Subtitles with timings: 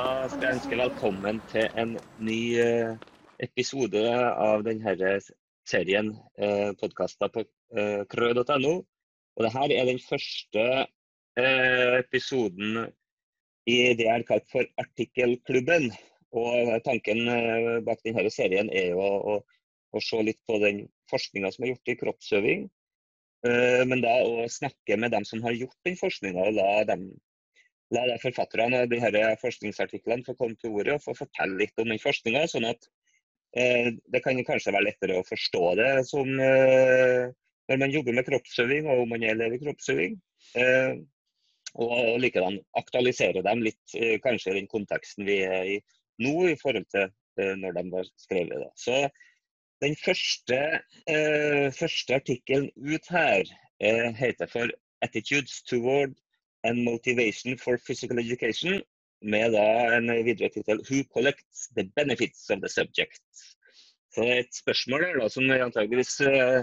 [0.00, 1.90] Da skal jeg ønske velkommen til en
[2.24, 2.92] ny eh,
[3.44, 4.00] episode
[4.40, 5.10] av denne
[5.68, 6.08] serien
[6.40, 7.42] eh, podkaster på
[7.76, 8.72] eh, krø.no.
[8.80, 10.64] Og dette er den første
[11.36, 12.80] episoden
[13.68, 15.90] i det jeg har kalt for Artikkelklubben.
[16.32, 17.20] Og tanken
[17.84, 19.38] bak denne serien er jo å,
[19.92, 22.68] å, se litt på den forskninga som er gjort i kroppsøving.
[23.90, 27.10] Men da å snakke med dem som har gjort den forskninga, og la dem
[27.94, 31.90] la da forfatterne av disse forskningsartiklene få komme til ordet og få fortelle litt om
[31.90, 32.90] den forskninga, sånn at
[33.58, 37.30] eh, det kan kanskje være lettere å forstå det som eh,
[37.70, 40.20] når man jobber med kroppsøving og om man er elev i kroppsøving.
[40.58, 41.00] Eh,
[41.78, 45.80] og, og likedan aktualisere dem litt, eh, kanskje i den konteksten vi er i
[46.22, 48.64] nå, i forhold til eh, når de var skrevet.
[48.64, 48.70] Da.
[48.74, 48.96] Så
[49.84, 50.58] den første,
[51.08, 53.46] eh, første artikkelen ut her
[53.80, 54.68] heter for
[55.00, 56.12] 'Attitudes toward
[56.64, 58.82] and Motivation for Physical Education,
[59.22, 63.56] med da en videre tittel 'Who collects the benefits of the subject'.
[64.12, 66.62] Så det er et spørsmål der da, som antageligvis uh,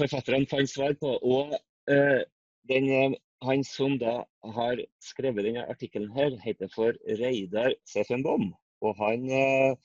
[0.00, 1.10] forfatterne fant svar på.
[1.22, 1.54] Og
[1.92, 2.22] uh,
[2.68, 4.16] den, han som da
[4.56, 8.50] har skrevet denne artikkelen her, heter for Reidar Sefenbom.
[8.80, 9.76] Og han uh,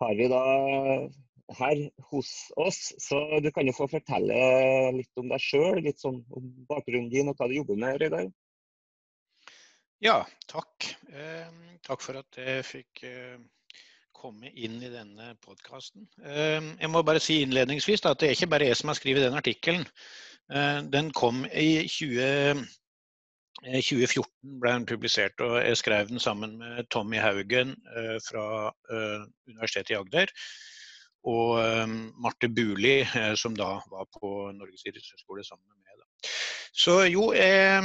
[0.00, 0.44] har vi da
[1.58, 2.92] her hos oss.
[3.02, 4.40] Så du kan jo få fortelle
[4.96, 8.30] litt om deg sjøl, litt sånn om bakgrunnen din og hva du jobber med, Reidar.
[10.00, 10.86] Ja, takk.
[11.12, 11.48] Eh,
[11.84, 13.36] takk for at jeg fikk eh,
[14.16, 16.06] komme inn i denne podkasten.
[16.24, 19.00] Eh, jeg må bare si innledningsvis da, at det er ikke bare jeg som har
[19.00, 19.84] skrevet den artikkelen.
[20.50, 22.64] Eh, den kom i 20,
[23.62, 28.72] 2014 eh, ble den publisert, og jeg skrev den sammen med Tommy Haugen eh, fra
[28.90, 30.34] Universitetet i Agder
[31.28, 36.00] og um, Marte Buli, eh, som da var på Norges idrettshøgskole sammen med meg.
[36.00, 36.30] Da.
[36.72, 37.82] Så jo, eh,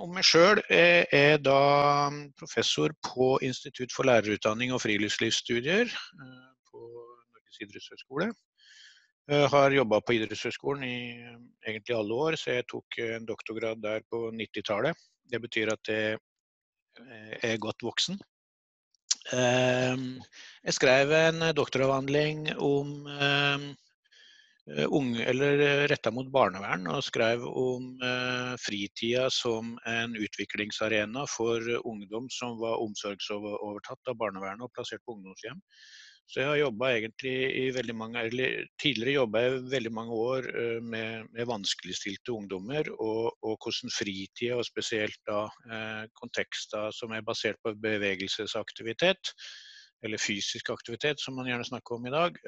[0.00, 6.82] om meg sjøl eh, er da professor på Institutt for lærerutdanning og friluftslivsstudier eh, på
[6.82, 8.32] Norges idrettshøgskole.
[9.30, 10.98] Jeg har jobba på idrettshøgskolen i
[11.64, 14.98] egentlig alle år, så jeg tok en doktorgrad der på 90-tallet.
[15.32, 16.18] Det betyr at jeg
[17.40, 18.18] er godt voksen.
[19.32, 20.20] Ehm,
[20.64, 23.70] jeg skrev en doktoravhandling om ehm,
[24.88, 32.28] unge, eller retta mot barnevern, og skrev om eh, fritida som en utviklingsarena for ungdom
[32.32, 35.60] som var omsorgsovertatt av barnevernet og plassert på ungdomshjem.
[36.26, 40.48] Så jeg har jobba egentlig i veldig mange eller Tidligere jobba jeg veldig mange år
[40.82, 45.44] med, med vanskeligstilte ungdommer, og, og hvordan fritida, og spesielt da
[46.18, 49.34] kontekster som er basert på bevegelsesaktivitet,
[50.04, 52.40] eller fysisk aktivitet, som man gjerne snakker om i dag,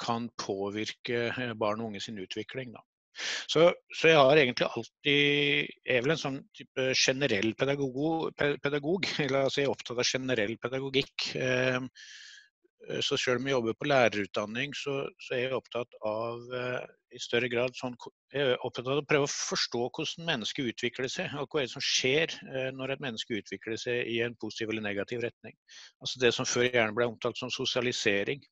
[0.00, 1.30] kan påvirke
[1.60, 2.72] barn og unge sin utvikling.
[2.76, 2.84] da.
[3.46, 9.44] Så, så, jeg har egentlig alltid er vel en sånn type generell pedagog, pedagog eller
[9.44, 11.28] altså jeg er opptatt av generell pedagogikk.
[11.38, 11.78] Eh,
[13.04, 17.20] så selv om jeg jobber på lærerutdanning, så, så er jeg opptatt av eh, i
[17.22, 17.94] større grad sånn,
[18.34, 21.36] jeg er opptatt av å prøve å forstå hvordan mennesket utvikler seg.
[21.40, 24.72] Og hva er det som skjer eh, når et menneske utvikler seg i en positiv
[24.72, 25.56] eller negativ retning.
[26.04, 28.44] Altså Det som før gjerne ble omtalt som sosialisering.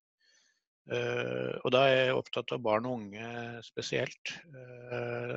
[0.83, 4.33] Og da er jeg opptatt av barn og unge spesielt.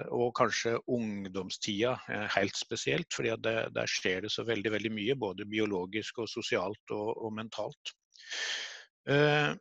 [0.09, 1.91] Og kanskje ungdomstida
[2.33, 5.17] helt spesielt, fordi der skjer det så veldig veldig mye.
[5.21, 7.93] Både biologisk og sosialt og, og mentalt.
[9.09, 9.53] Eh,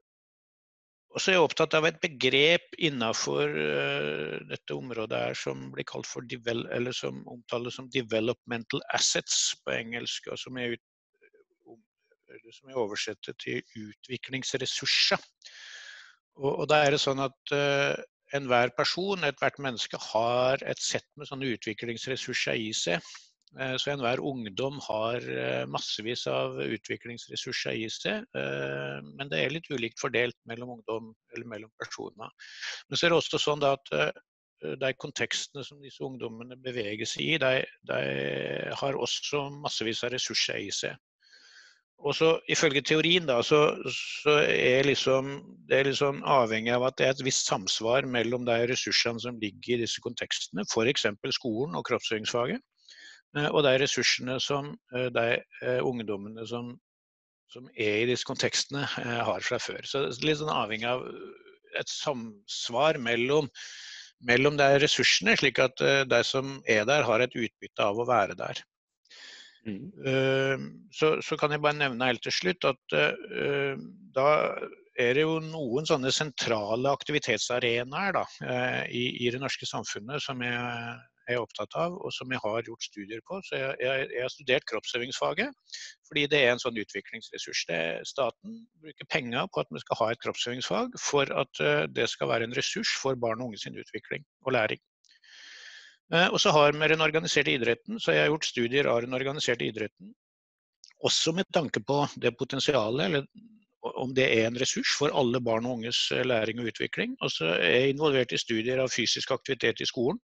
[1.14, 5.86] og så er jeg opptatt av et begrep innenfor uh, dette området her som blir
[5.86, 10.74] kalt for eller som omtales som 'developmental assets' på engelsk, og som er,
[12.50, 15.22] som er oversetter til utviklingsressurser.
[16.34, 17.94] Og, og da er det sånn at uh,
[18.34, 22.98] enhver person, ethvert menneske, har et sett med sånne utviklingsressurser i seg.
[23.60, 29.54] Eh, så enhver ungdom har eh, massevis av utviklingsressurser i seg, eh, men det er
[29.54, 32.32] litt ulikt fordelt mellom ungdom eller mellom personer.
[32.88, 33.94] Men så er det også sånn at
[34.80, 37.98] de kontekstene som disse ungdommene beveger seg i, de, de
[38.80, 40.94] har også massevis av ressurser i seg.
[42.04, 43.60] Og så Ifølge teorien da, så,
[44.22, 45.36] så er liksom,
[45.68, 49.38] det er liksom avhengig av at det er et visst samsvar mellom de ressursene som
[49.40, 51.06] ligger i disse kontekstene, f.eks.
[51.36, 52.64] skolen og kroppsøvingsfaget,
[53.50, 56.74] og de ressursene som eh, de eh, ungdommene som,
[57.52, 59.82] som, er i disse kontekstene, har fra før.
[59.86, 61.02] Så det er litt sånn avhengig av
[61.78, 63.48] et samsvar mellom,
[64.26, 68.38] mellom de ressursene, slik at de som er der, har et utbytte av å være
[68.38, 68.62] der.
[69.64, 70.90] Mm.
[70.92, 73.80] Så, så, kan jeg bare nevne helt til slutt at uh,
[74.12, 74.26] da
[75.00, 78.26] er det jo noen sånne sentrale aktivitetsarenaer da,
[78.92, 80.92] i, i, det norske samfunnet som jeg
[81.30, 83.40] er opptatt av, og som jeg har gjort studier på.
[83.46, 85.76] Så jeg, jeg, jeg har studert kroppsøvingsfaget
[86.08, 87.62] fordi det er en sånn utviklingsressurs.
[87.70, 87.78] Det,
[88.08, 92.30] staten bruker penger på at vi skal ha et kroppsøvingsfag for at uh, det skal
[92.30, 94.82] være en ressurs for barn og unge sin utvikling og læring.
[96.12, 99.16] Uh, og så har vi den organiserte idretten, så jeg har gjort studier av den
[99.16, 100.12] organiserte idretten.
[101.04, 103.26] Også med tanke på det potensialet, eller
[103.84, 107.16] om det er en ressurs for alle barn og unges eh, læring og utvikling.
[107.20, 110.20] Og så er jeg involvert i studier av fysisk aktivitet i skolen,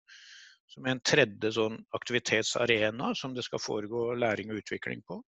[0.71, 5.19] som er en tredje sånn aktivitetsarena som det skal foregå læring og utvikling på.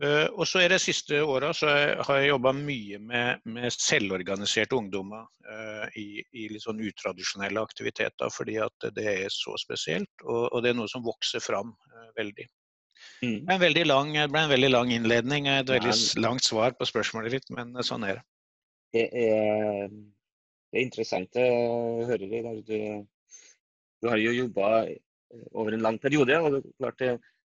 [0.00, 4.78] Eh, og så er det siste åra så har jeg jobba mye med, med, selvorganiserte
[4.78, 10.12] ungdommer uh, i, i, litt sånn utradisjonelle aktiviteter, fordi at det er så spesielt.
[10.24, 12.48] Og, og det er noe som vokser fram uh, veldig.
[13.20, 13.44] Mm.
[13.44, 16.24] Det, ble lang, det, ble en veldig lang innledning, et veldig ja.
[16.24, 18.26] langt svar på spørsmålet ditt, men sånn er det.
[18.96, 19.92] Det er,
[20.72, 21.50] det er interessant å
[22.08, 22.40] høre det.
[22.66, 23.04] Du,
[24.00, 24.70] du, har jo jobba
[25.52, 27.04] over en lang periode, og det, klart,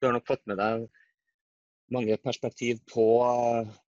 [0.01, 0.89] du har nok fått med deg
[1.91, 3.07] mange perspektiv på,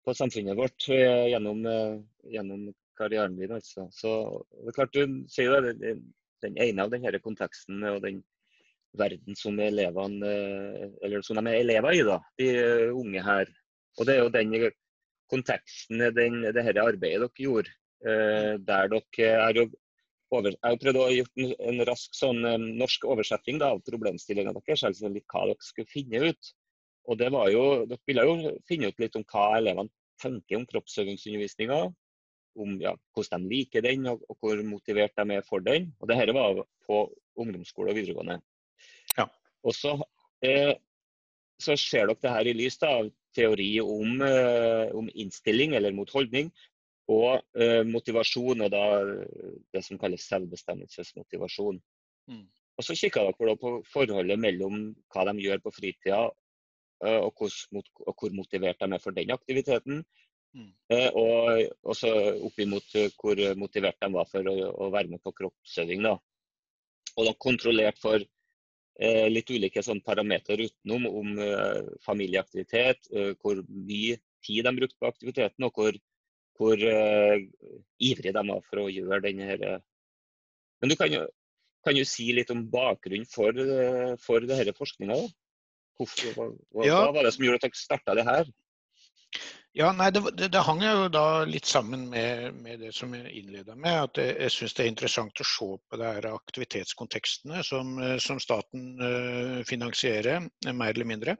[0.06, 2.00] på samfunnet vårt eh, gjennom, eh,
[2.33, 3.53] gjennom, karrieren din.
[3.56, 3.88] Altså.
[3.95, 4.12] Så
[4.51, 5.94] det er klart Du sier jo det,
[6.44, 8.19] den ene av denne konteksten og den
[9.00, 13.51] verden som elevene eh, eller som de er elever i, da, de eh, unge her.
[14.00, 14.56] Og Det er jo den
[15.31, 17.74] konteksten den, det dette arbeidet dere gjorde.
[18.01, 19.68] Eh, der dere er jo
[20.37, 23.83] over, Jeg har prøvd å gjøre en, en rask sånn um, norsk oversetting da, av
[23.87, 26.51] problemstillinga deres, altså litt hva dere skulle finne ut.
[27.09, 29.91] Og det var jo, Dere ville jo finne ut litt om hva elevene
[30.21, 31.81] tenker om kroppsøvingsundervisninga.
[32.61, 35.89] Om ja, hvordan de liker den, og, og hvor motivert de er for den.
[35.99, 37.01] Og det dette var på
[37.39, 38.41] ungdomsskole og videregående.
[39.17, 39.27] Ja.
[39.63, 39.95] Og så,
[40.45, 40.75] eh,
[41.61, 46.09] så ser dere det her i lys av teori om, eh, om, innstilling eller mot
[46.11, 46.51] holdning,
[47.11, 48.85] og eh, motivasjon, og da
[49.73, 51.79] det som kalles selvbestemmelsesmotivasjon.
[52.31, 52.47] Mm.
[52.77, 56.23] Og Så kikka dere på forholdet mellom hva de gjør på fritida,
[57.05, 60.03] eh, og, hvor, og hvor motivert de er for den aktiviteten.
[60.55, 60.71] Mm.
[60.91, 62.11] Eh, og også
[62.47, 64.55] oppimot hvor motivert de var for å,
[64.87, 66.03] å være med på kroppsøving.
[66.07, 66.17] da.
[67.17, 68.23] Og da kontrollert for
[69.01, 74.99] Eh, litt ulike sånn parametere utenom om eh, familieaktivitet, eh, hvor mye tid de brukte
[74.99, 75.95] på aktiviteten, og hvor,
[76.61, 79.67] hvor ivrige de var for å gjøre denne her.
[80.81, 81.25] Men du kan jo,
[81.85, 83.57] kan jo si litt om bakgrunnen for,
[84.21, 85.17] for denne forskninga?
[86.01, 86.99] Hva, hva, ja.
[87.03, 88.49] hva var det som gjorde at dere starta det her?
[89.77, 93.31] Ja, nei, det, det, det, hang jo da litt sammen med, med det som jeg
[93.39, 94.09] innleda med.
[94.09, 98.41] At jeg, jeg syns det er interessant å se på det her aktivitetskontekstene som, som
[98.43, 100.43] staten uh, finansierer,
[100.73, 101.37] mer eller mindre.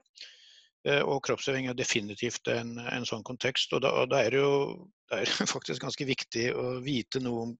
[0.88, 3.74] Uh, og kroppsøving er definitivt en, en sånn kontekst.
[3.76, 4.54] Og da, og da, er det jo
[5.10, 7.58] det er faktisk ganske viktig å vite noe om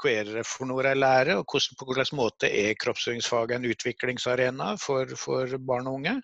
[0.00, 3.66] hva er det for noe jeg lærer, og hvordan, på hvilken måte er kroppsøvingsfaget en
[3.68, 6.14] utviklingsarena for, for barn og unge.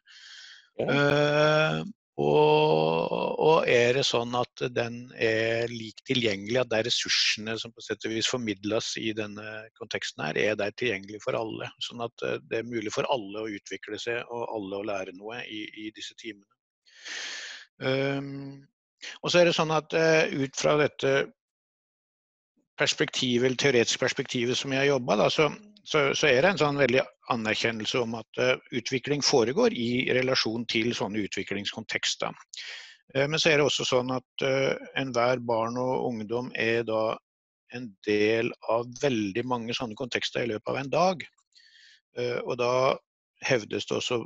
[0.81, 0.87] Ja.
[0.89, 1.83] Uh,
[2.21, 7.85] og, og, er det sånn at den er lik tilgjengelig, at er ressursene som på
[7.85, 11.71] sett og vis formidles i denne konteksten her, er der tilgjengelig for alle.
[11.81, 15.17] Sånn at eh, det er mulig for alle å utvikle seg og alle å lære
[15.17, 16.53] noe i, i disse timene.
[17.81, 18.61] Um,
[19.25, 21.15] og så er det sånn at uh, ut fra dette
[22.79, 25.49] perspektivet, eller teoretiske perspektivet som jeg har jobba, så,
[25.85, 27.03] så, så, er det en sånn veldig
[27.35, 32.33] anerkjennelse om at uh, utvikling foregår i relasjon til sånne utviklingskontekster.
[33.15, 37.17] Uh, men så er det også sånn at uh, enhver barn og ungdom er da
[37.73, 41.23] en del av veldig mange sånne kontekster i løpet av en dag.
[42.45, 42.73] og da
[43.49, 44.19] hevdes det også,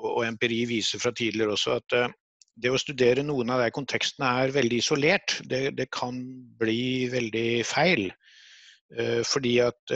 [0.00, 2.14] og empiri viser fra tidligere også, at
[2.54, 5.38] det å studere noen av de kontekstene er veldig isolert.
[5.50, 6.20] Det, det kan
[6.60, 8.10] bli veldig feil.
[9.26, 9.92] fordi at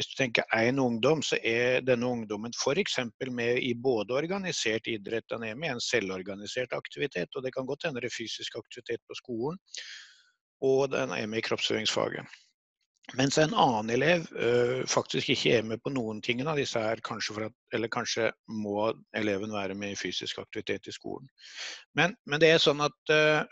[0.00, 2.94] hvis du tenker én ungdom, så er denne ungdommen f.eks.
[3.28, 7.68] med i både organisert idrett, den er med i en selvorganisert aktivitet, og det kan
[7.68, 9.58] godt hende det er fysisk aktivitet på skolen,
[10.64, 12.24] og den er med i kroppsøvingsfaget.
[13.18, 14.50] Mens en annen elev ø,
[14.86, 18.92] faktisk ikke er med på noen ting av disse her, kanskje at, eller kanskje må
[19.18, 21.26] eleven være med i fysisk aktivitet i skolen.
[21.98, 23.42] Men, men det er sånn at ø,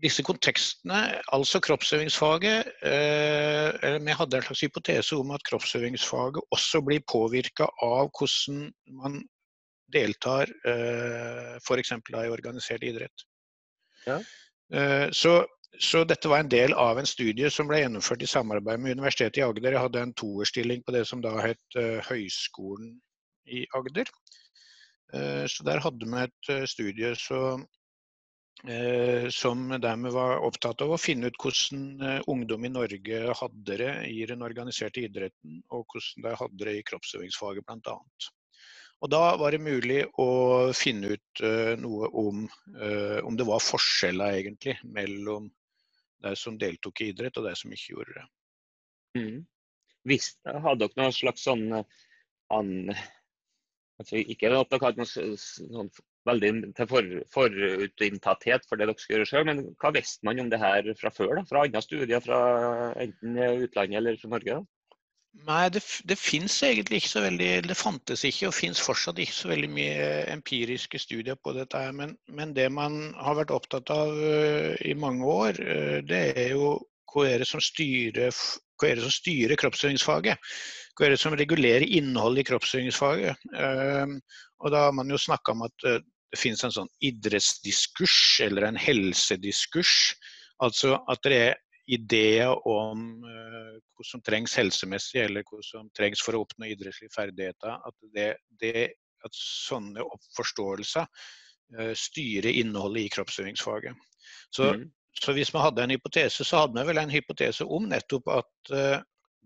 [0.00, 1.00] disse kontekstene,
[1.34, 8.08] altså kroppsøvingsfaget eller Vi hadde en slags hypotese om at kroppsøvingsfaget også blir påvirka av
[8.16, 9.18] hvordan man
[9.92, 11.92] deltar eh, f.eks.
[11.92, 13.26] i organisert idrett.
[14.06, 14.16] Ja.
[15.12, 15.34] Så,
[15.78, 19.40] så, dette var en del av en studie som ble gjennomført i samarbeid med Universitetet
[19.40, 19.76] i Agder.
[19.76, 22.96] Jeg hadde en toerstilling på det som da het uh, Høgskolen
[23.48, 24.10] i Agder.
[25.14, 27.60] Uh, så der hadde vi et uh, studie så
[29.32, 34.18] som dermed var opptatt av å finne ut hvordan ungdom i Norge hadde det i
[34.28, 37.96] den organiserte idretten, og hvordan de hadde det i kroppsøvingsfaget bl.a.
[39.00, 40.28] Og da var det mulig å
[40.76, 45.48] finne ut uh, noe om uh, om det var forskjeller egentlig mellom
[46.24, 48.26] de som deltok i idrett og de som ikke gjorde det.
[49.20, 49.40] Mm.
[50.08, 52.70] Hvis, hadde dere noen slags sånn an,
[54.00, 55.90] altså Ikke at dere hadde noe sånn
[56.28, 59.46] veldig til for, forutinntatthet for det dere skal gjøre sjøl.
[59.48, 61.40] Men hva visste man om det her fra før?
[61.40, 61.46] da?
[61.48, 62.40] Fra andre studier fra
[63.00, 64.60] enten utlandet eller fra Norge?
[64.60, 64.79] da?
[65.46, 69.36] Nei, det, det fins egentlig ikke så veldig Det fantes ikke og fins fortsatt ikke
[69.36, 71.78] så veldig mye empiriske studier på dette.
[71.78, 76.22] her, men, men, det man har vært opptatt av uh, i mange år, uh, det
[76.34, 76.74] er jo
[77.10, 78.34] hva er det som styrer,
[78.86, 80.52] er styrer kroppsøvingsfaget?
[80.98, 83.48] Hva er det som regulerer innholdet i kroppsøvingsfaget?
[83.54, 84.18] Uh,
[84.60, 88.78] og da har man jo snakka om at det finnes en sånn idrettsdiskurs eller en
[88.78, 89.94] helsediskurs.
[90.62, 91.58] Altså at det er
[91.90, 97.14] ideer om uh, hva som trengs helsemessig, eller hva som trengs for å oppnå idrettslige
[97.14, 97.76] ferdigheter.
[97.86, 98.30] At, det,
[98.62, 98.86] det,
[99.26, 100.04] at sånne
[100.36, 103.98] forståelser uh, styrer innholdet i kroppsøvingsfaget.
[104.54, 104.86] Så, mm.
[105.22, 108.74] så, hvis vi hadde en hypotese, så hadde vi vel en hypotese om nettopp at
[108.74, 109.00] uh,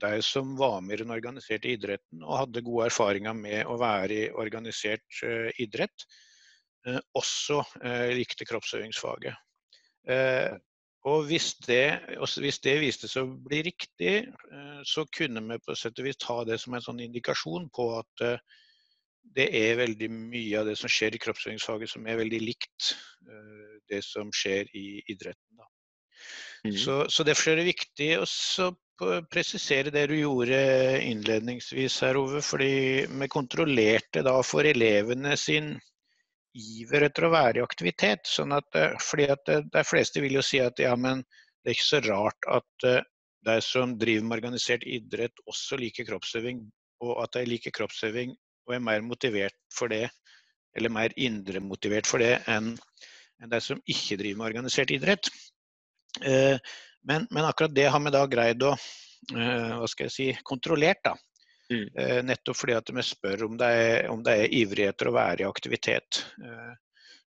[0.05, 4.17] de som var med i den organiserte idretten og hadde gode erfaringer med å være
[4.17, 5.21] i organisert
[5.63, 6.03] idrett,
[7.15, 7.61] også
[8.13, 9.39] likte kroppsøvingsfaget.
[11.05, 12.01] Og hvis det,
[12.41, 16.21] hvis det, viste seg å bli riktig, eh, så kunne vi på sett og vis
[16.21, 18.63] ta det som en sånn indikasjon på at eh,
[19.37, 22.95] det er veldig mye av det som skjer i kroppsøvingsfaget som er veldig likt
[23.29, 25.61] eh, det som skjer i idretten.
[26.65, 26.77] Mm.
[26.81, 28.71] Så, så, Derfor er det viktig å
[29.29, 30.57] presisere det du gjorde
[31.05, 32.41] innledningsvis her, Ove.
[32.45, 35.75] Fordi vi kontrollerte da for elevene sin
[36.55, 38.29] iver etter å være i aktivitet.
[38.29, 41.23] Sånn at, eh, fordi at eh, De fleste vil jo si at ja, men
[41.63, 43.03] det er ikke så rart at eh,
[43.45, 46.63] de som driver med organisert idrett, også liker kroppsøving.
[47.05, 48.33] Og at de liker kroppsøving
[48.65, 50.07] og er mer motivert for det,
[50.75, 52.73] eller mer indremotivert for det, enn,
[53.45, 55.29] de som ikke driver med organisert idrett.
[56.17, 58.71] Men, men, akkurat det har vi da greid å
[59.35, 61.03] hva skal jeg si, kontrollert.
[61.05, 61.13] da.
[61.73, 61.89] Mm.
[61.97, 65.17] Eh, nettopp fordi at vi spør om det, er, om det er ivrig etter å
[65.17, 66.21] være i aktivitet.
[66.45, 66.73] Eh,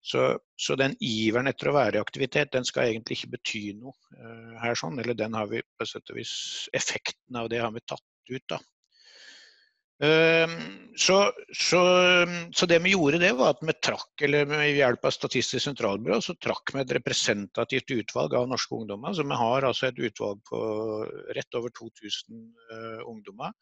[0.05, 0.27] så,
[0.59, 4.51] så, den iveren etter å være i aktivitet, den skal egentlig ikke bety noe uh,
[4.61, 4.77] her.
[4.77, 6.33] sånn, Eller den har vi på sett og vis
[6.77, 8.43] Effekten av det har vi tatt ut.
[8.53, 8.59] da.
[9.95, 11.17] Så,
[11.55, 11.81] så,
[12.53, 16.19] så, det vi gjorde, det var at vi trakk, eller med hjelp av Statistisk sentralbyrå,
[16.21, 19.15] så trakk vi et representativt utvalg av norske ungdommer.
[19.17, 20.61] Så vi har altså et utvalg på
[21.33, 23.57] rett over 2000 uh, ungdommer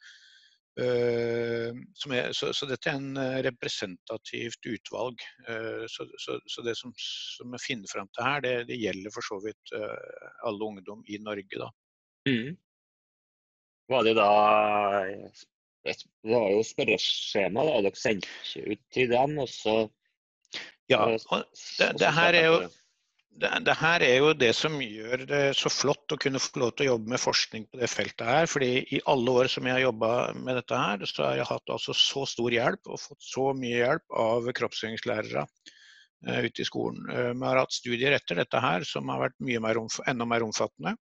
[0.81, 5.21] er, så, så, dette er en uh, representativt utvalg.
[5.47, 9.13] Uh, så, så, så, det som, som, jeg finner fram til her, det, det gjelder
[9.13, 11.61] for så vidt alle ungdom i Norge.
[11.61, 11.69] Da.
[12.29, 12.53] Mm.
[13.93, 14.29] Var det da
[15.11, 15.43] et,
[15.83, 19.83] Det var jo spørreskjema da dere sendte ut til dem, og så
[20.91, 20.99] Ja.
[21.07, 21.45] og
[21.79, 22.57] det, det her er jo
[23.41, 26.73] det, det, her er jo det som gjør det så flott å kunne få lov
[26.75, 28.49] til å jobbe med forskning på det feltet her.
[28.49, 31.75] fordi i alle år som jeg har jobba med dette her, så har jeg hatt
[31.75, 37.01] altså så stor hjelp og fått så mye hjelp av kroppsøvingslærere uh, ute i skolen.
[37.09, 40.97] Uh, vi har hatt studier etter dette her som har vært mer enda mer omfattende.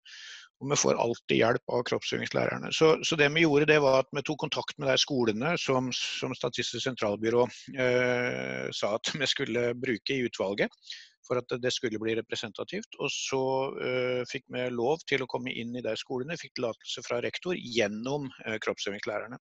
[0.61, 2.69] Og vi får alltid hjelp av kroppsøvingslærerne.
[2.77, 5.87] Så, så, det vi gjorde, det var at vi tok kontakt med de skolene som,
[5.89, 10.69] som Statistisk sentralbyrå uh, sa at vi skulle bruke i utvalget
[11.31, 12.97] for at det skulle bli representativt.
[12.99, 17.05] Og så uh, fikk vi lov til å komme inn i de skolene, fikk tillatelse
[17.07, 19.39] fra rektor gjennom uh, kroppsøvingslærerne.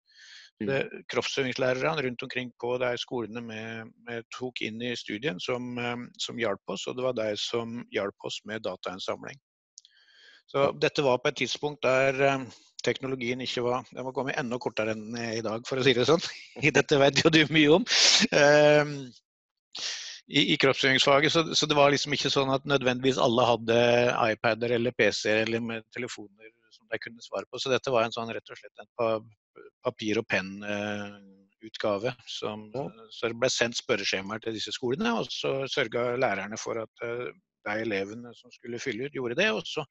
[0.57, 1.03] Mm.
[1.13, 6.73] Kroppsøvingslærerne rundt omkring på de skolene vi, tok inn i studien, som, um, som hjalp
[6.73, 9.37] oss, og det var de som hjalp oss med datainnsamling.
[10.51, 12.49] Så dette var på et tidspunkt der um,
[12.87, 16.09] teknologien ikke var Den var kommet enda kortere enn i dag, for å si det
[16.09, 16.25] sånn.
[16.81, 17.87] Dette vet jo du mye om.
[18.33, 18.97] Um,
[20.29, 21.33] i, i kroppsøvingsfaget.
[21.33, 23.79] Så, så, det var liksom ikke sånn at nødvendigvis alle hadde
[24.33, 27.61] iPader eller PC eller telefoner som de kunne svare på.
[27.63, 28.93] Så dette var en sånn rett og slett en
[29.87, 32.13] papir- og penn-utgave.
[32.13, 37.07] Uh, så det ble sendt spørreskjemaer til disse skolene, og så sørga lærerne for at
[37.07, 37.29] uh,
[37.67, 39.51] de elevene som skulle fylle ut, gjorde det.
[39.55, 39.87] Og så,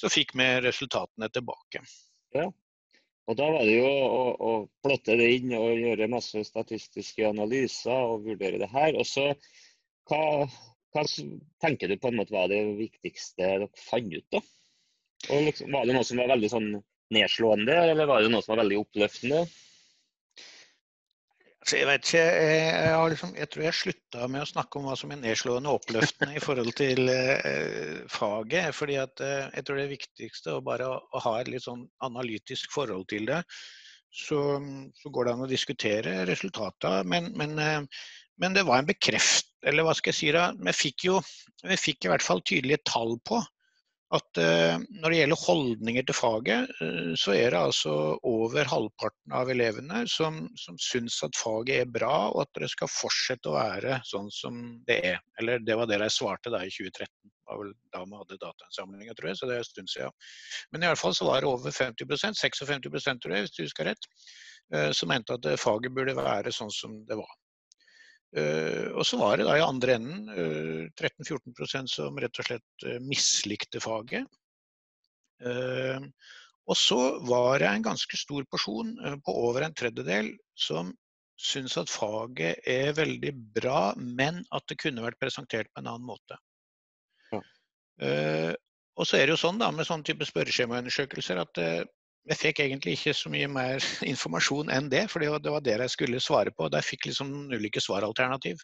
[0.00, 1.82] så fikk vi resultatene tilbake.
[2.34, 2.48] Ja.
[3.24, 4.52] Og Da var det jo å, å,
[4.84, 8.98] plotte det inn og gjøre masse statistiske analyser og vurdere det her.
[9.00, 9.30] Og så,
[10.10, 10.44] hva,
[10.92, 11.04] hva,
[11.64, 14.26] tenker du på en måte var det viktigste dere fant ut?
[14.34, 14.42] da?
[15.46, 16.68] Liksom, var det noe som var veldig sånn
[17.14, 19.44] nedslående, eller var det noe som var veldig oppløftende?
[21.64, 24.84] Altså, jeg vet ikke, jeg, jeg, liksom, jeg, tror jeg slutta med å snakke om
[24.84, 28.74] hva som er nedslående og oppløftende i forhold til eh, faget.
[28.76, 32.68] fordi eh, jeg tror det viktigste er bare å, å, ha et litt sånn analytisk
[32.76, 33.40] forhold til det.
[34.12, 34.42] Så,
[35.00, 37.08] så går det an å diskutere resultatet.
[37.08, 37.80] Men, men, eh,
[38.44, 39.48] men, det var en bekreft...
[39.64, 40.50] Eller hva skal jeg si da?
[40.60, 41.16] Vi fikk jo
[41.64, 43.40] vi fikk i hvert fall tydelige tall på
[44.14, 47.94] at uh, når det gjelder holdninger til faget, uh, så er det altså
[48.28, 52.92] over halvparten av elevene som, som syns at faget er bra, og at det skal
[52.92, 55.20] fortsette å være sånn som det er.
[55.40, 57.10] Eller det var det de svarte da i 2013.
[57.24, 60.18] Det var vel da vi hadde datainnsamlinga, tror jeg, så det er en stund siden.
[60.72, 63.90] Men i alle fall så var det over 50% 56% tror jeg, hvis du husker
[63.90, 64.10] rett,
[64.74, 67.32] uh, som mente at faget burde være sånn som det var.
[68.34, 72.86] Uh, og så var det da i andre enden uh, 13-14% som rett og slett
[72.86, 74.26] uh, mislikte faget.
[75.44, 76.98] og så
[77.28, 78.94] var det en ganske stor porsjon
[79.26, 80.92] på over en tredjedel som
[81.36, 86.06] syns at faget er veldig bra, men at det kunne vært presentert på en annen
[86.06, 86.38] måte.
[87.34, 87.42] Ja.
[88.96, 91.60] og så er det jo sånn da med sånne type spørreskjemaundersøkelser at
[92.24, 95.92] jeg fikk egentlig ikke så mye mer informasjon enn det, for det var det jeg
[95.92, 96.70] skulle svare på.
[96.72, 98.62] Der fikk liksom ulike svaralternativ.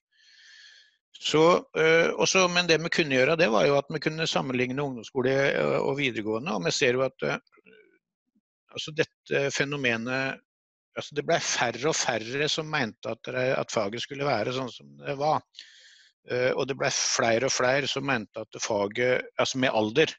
[1.21, 1.43] Så,
[1.77, 5.33] øh, også, men det vi kunne gjøre, det var jo at vi kunne sammenligne ungdomsskole
[5.59, 6.55] øh, og videregående.
[6.55, 7.37] Og vi ser jo at øh,
[8.73, 10.41] altså dette fenomenet
[10.97, 14.89] altså Det ble færre og færre som mente at, at faget skulle være sånn som
[14.99, 15.39] det var.
[16.59, 20.13] og det ble flere og flere som mente at faget, altså med alder,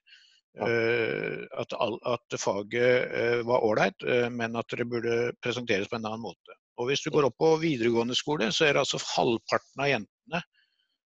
[0.59, 6.09] Eh, at, at, faget eh, var ålreit, eh, men at det burde presenteres på en
[6.09, 6.57] annen måte.
[6.81, 10.43] Og Hvis du går opp på videregående skole, så er det altså halvparten av jentene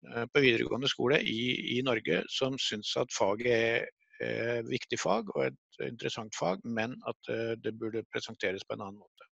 [0.05, 3.87] på videregående skole i, i Norge som syns at faget er,
[4.21, 7.31] er viktig fag og et interessant fag, men at
[7.63, 9.25] det burde presenteres på en annen måte.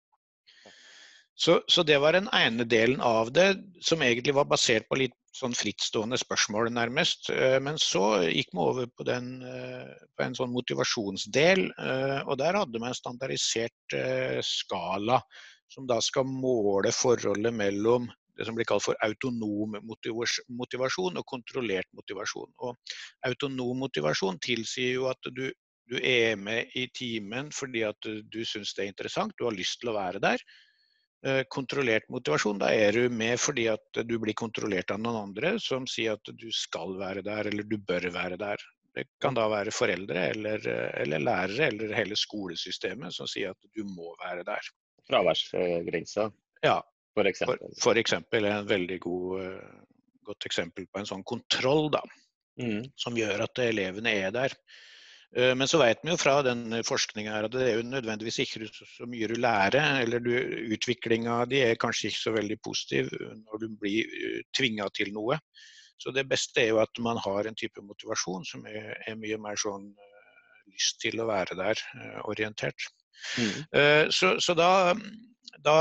[1.38, 3.52] Så, så, det var den ene delen av det,
[3.86, 7.30] som egentlig var basert på litt sånn frittstående spørsmål, nærmest.
[7.34, 12.38] Eh, men så gikk vi over på, den, eh, på en sånn motivasjonsdel, eh, og
[12.42, 13.98] der hadde vi en standardisert
[14.46, 15.20] skala
[15.74, 21.90] som da skal måle forholdet mellom det som blir kalt for autonom motivasjon og kontrollert
[21.94, 22.50] motivasjon.
[22.66, 25.46] Og autonom motivasjon tilsier jo at du,
[25.90, 29.82] du er med i timen fordi at du syns det er interessant, du har lyst
[29.82, 30.42] til å være der.
[31.24, 32.58] Eh, kontrollert motivasjon.
[32.60, 36.32] Da er du med fordi at du blir kontrollert av noen andre som sier at
[36.36, 38.64] du skal være der, eller du bør være der.
[38.94, 40.68] Det kan da være foreldre eller,
[41.00, 44.68] eller lærere eller hele skolesystemet som sier at du må være der.
[45.08, 46.28] Fraværsgrensa,
[46.64, 46.76] ja,
[47.16, 47.64] for eksempel.
[47.72, 52.04] For, for eksempel en veldig god, eh, godt eksempel på en sånn kontroll, da.
[52.60, 52.84] Mm.
[53.00, 54.60] Som gjør at elevene er der.
[55.36, 58.68] Eh, men så vet vi jo fra den forskninga at det er jo nødvendigvis ikke
[58.70, 60.02] så mye du lærer.
[60.04, 60.32] eller du,
[60.76, 65.40] Utviklinga di er kanskje ikke så veldig positiv når du blir eh, tvinga til noe.
[65.98, 69.38] Så det beste er jo at man har en type motivasjon som er, er mye
[69.40, 71.80] mer sånn uh, lyst til å være der,
[72.28, 72.90] orientert.
[73.38, 74.10] Mm.
[74.12, 74.92] Så, så, da,
[75.64, 75.76] da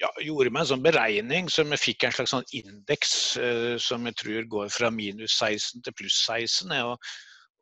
[0.00, 3.12] ja, gjorde meg en sånn beregning som jeg fikk en slags sånn indeks
[3.84, 6.74] som jeg tror går fra minus 16 til pluss 16.
[6.80, 7.12] Og,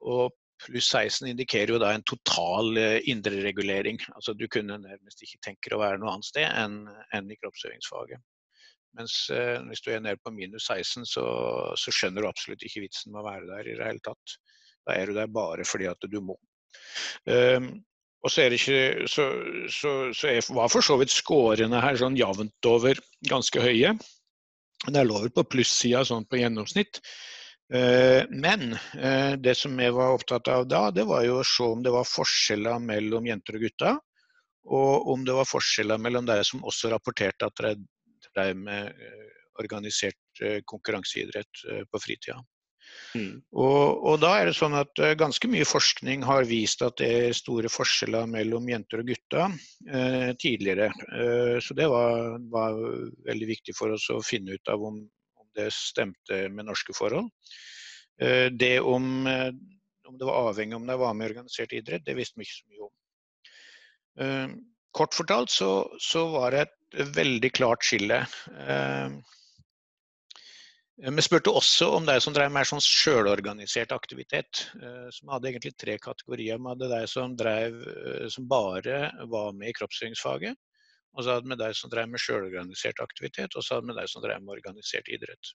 [0.02, 3.98] og pluss 16 indikerer jo da en total eh, indreregulering.
[4.16, 6.84] Altså du kunne nærmest ikke tenke å være noe annet sted enn,
[7.16, 8.22] enn i kroppsøvingsfaget.
[8.98, 11.26] Mens eh, hvis du er nede på minus 16, så,
[11.80, 14.36] så, skjønner du absolutt ikke vitsen med å være der i det hele tatt.
[14.86, 16.36] Da er du der bare fordi at du må.
[17.28, 17.72] Um,
[18.22, 19.26] og så, er ikke, så,
[19.72, 22.98] så, så er, var for så vidt skårene her sånn jevnt over
[23.30, 23.94] ganske høye.
[24.82, 27.00] Det er lover på plussida sånn på gjennomsnitt.
[27.72, 31.68] Eh, men eh, det som vi var opptatt av da, det var jo å se
[31.74, 34.00] om det var forskjeller mellom jenter og gutter.
[34.72, 37.74] Og om det var forskjeller mellom de som også rapporterte at de
[38.32, 39.28] drev med eh,
[39.60, 42.38] organisert konkurranseidrett på fritida.
[43.12, 43.42] Mm.
[43.52, 47.36] Og, og, da er det sånn at ganske mye forskning har vist at det er
[47.36, 49.52] store forskjeller mellom jenter og gutter
[49.88, 50.88] eh, tidligere.
[51.12, 52.78] Eh, så det var, var,
[53.28, 55.02] veldig viktig for oss å finne ut av om,
[55.58, 57.30] det stemte med norske forhold.
[58.20, 59.52] Eh, det om, eh,
[60.08, 62.58] om det var avhengig om de var med i organisert idrett, det visste vi ikke
[62.58, 62.94] så mye om.
[64.20, 64.48] Eh,
[64.92, 68.18] kort fortalt så, så var det et veldig klart skille.
[71.02, 74.66] Vi spurte også om de som drev mer sånn sjølorganisert aktivitet.
[74.76, 76.60] Vi hadde egentlig tre kategorier.
[76.60, 77.32] Vi hadde de som,
[78.28, 78.98] som bare
[79.32, 80.60] var med i kroppsøvingsfaget.
[81.12, 84.08] Og så hadde vi de som drev med sjølorganisert aktivitet, og så hadde vi de
[84.08, 85.52] som drev med organisert idrett.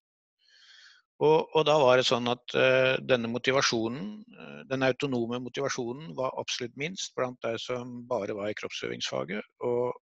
[1.17, 6.35] Og, og, da var det sånn at uh, denne motivasjonen, uh, den autonome motivasjonen, var
[6.37, 9.41] absolutt minst blant de som bare var i kroppsøvingsfaget.
[9.65, 9.97] Og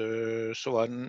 [0.00, 1.06] uh, så var den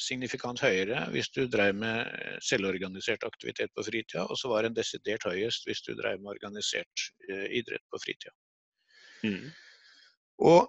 [0.00, 2.08] signifikant høyere hvis du drev med
[2.44, 7.08] selvorganisert aktivitet på fritida, og så var den desidert høyest hvis du drev med organisert
[7.28, 8.32] idrett på fritida.
[9.28, 9.50] Mm.
[10.48, 10.68] Og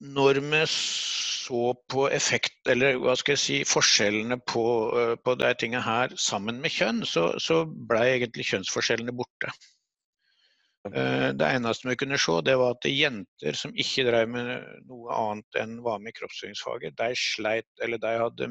[0.00, 4.64] når vi så på effekt, eller hva skal jeg si, forskjellene på,
[5.24, 9.52] på de tingene her sammen med kjønn, så, så ble egentlig kjønnsforskjellene borte.
[10.92, 14.50] Eh, det eneste vi kunne se, det var at jenter som ikke drev med
[14.88, 18.50] noe annet enn var med i kroppsøvingsfaget, de sleit, eller de hadde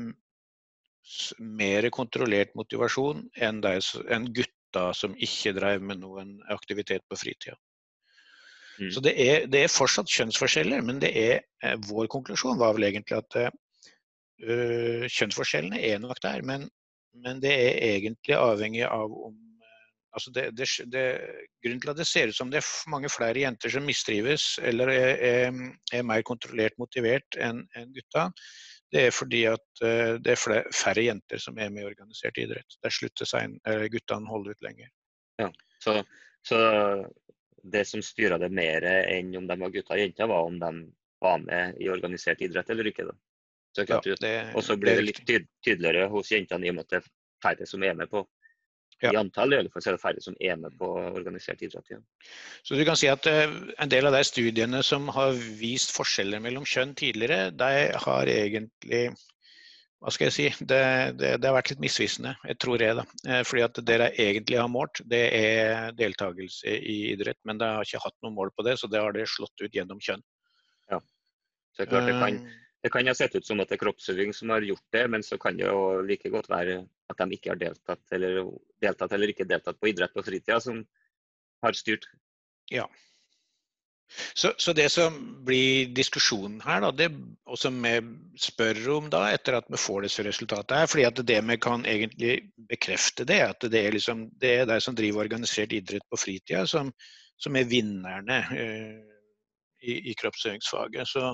[1.60, 3.76] mer kontrollert motivasjon enn, de,
[4.10, 7.58] enn gutta som ikke drev med noen aktivitet på fritida.
[8.80, 8.90] Mm.
[8.92, 12.88] Så det er, det er, fortsatt kjønnsforskjeller, men det er, eh, vår konklusjon var vel
[12.90, 16.68] egentlig at øh, kjønnsforskjellene er nok der, men,
[17.26, 19.40] men det er egentlig avhengig av om
[20.14, 20.68] Altså det, det,
[21.66, 24.92] grunnen til at det ser ut som det er mange flere jenter som mistrives eller
[24.94, 25.56] er, er,
[25.90, 28.28] er mer kontrollert motivert enn en gutta,
[28.94, 29.82] det er fordi at
[30.22, 32.78] det er færre jenter som er med i organisert idrett.
[32.86, 33.58] Der slutter seg,
[33.90, 34.92] guttene holder ut lenger.
[35.42, 35.50] Ja,
[35.82, 35.98] så,
[36.46, 36.62] så
[37.64, 40.72] det som styrer det mer enn om de var gutter og jenter, var om de
[41.24, 43.08] var med i organisert idrett eller ikke?
[43.08, 43.16] da?
[43.74, 44.00] Så ja,
[44.54, 47.66] og så ble det litt tydeligere hos jentene i og med at det er færre
[47.66, 48.22] som er med på
[49.02, 49.12] ja.
[49.12, 51.90] i antall, i alle fall så er det færre som er med på organisert idrett
[51.90, 52.04] igjen.
[52.62, 56.44] Så du kan si at uh, en del av de studiene som har vist forskjeller
[56.44, 59.08] mellom kjønn tidligere, de har egentlig
[60.04, 60.80] hva skal jeg si, det,
[61.16, 62.96] det, det har vært litt misvisende, jeg tror jeg.
[62.98, 63.06] da.
[63.24, 67.40] Eh, fordi at Det dere egentlig har målt, det er deltakelse i idrett.
[67.48, 69.72] Men det har ikke hatt noe mål på det, så det har det slått ut
[69.72, 70.26] gjennom kjønn.
[70.92, 72.42] Ja, så det er klart det kan,
[72.84, 75.24] det kan ha sett ut som at det er kroppsøving som har gjort det, men
[75.24, 78.42] så kan det jo like godt være at de ikke har deltatt eller,
[78.84, 80.84] deltatt eller ikke deltatt på idrett på fritida, som
[81.64, 82.10] har styrt.
[82.76, 82.90] Ja.
[84.34, 87.10] Så, så, det som blir diskusjonen her, da, det,
[87.50, 87.94] og som vi
[88.40, 91.86] spør om da, etter at vi får disse resultatene her, fordi at det vi kan
[91.90, 92.36] egentlig
[92.70, 96.66] bekrefte, det at det er, liksom, det er de som driver organisert idrett på fritida,
[96.70, 96.92] som,
[97.42, 99.02] som er vinnerne uh,
[99.82, 101.10] i, i kroppsøvingsfaget.
[101.10, 101.34] Så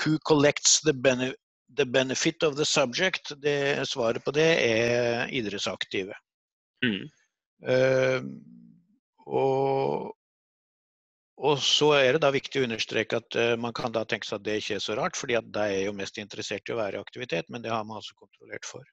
[0.00, 1.34] Who collects the, bene
[1.76, 3.32] the benefit of the subject?
[3.42, 6.16] Det, svaret på det er idrettsaktive.
[6.84, 7.04] Mm.
[7.68, 8.22] Uh,
[9.26, 10.16] og,
[11.40, 14.40] og, så er det da viktig å understreke at uh, man kan da tenke seg
[14.40, 16.80] at det ikke er så rart, fordi at de er jo mest interessert i å
[16.80, 18.86] være i aktivitet, men det har man altså kontrollert for.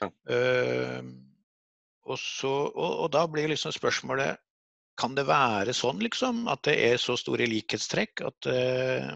[0.00, 0.10] Ja.
[0.30, 1.12] Uh,
[2.06, 4.42] og, så, og, og, da blir liksom spørsmålet
[4.96, 9.10] kan det være sånn liksom, at det er så store likhetstrekk at, uh,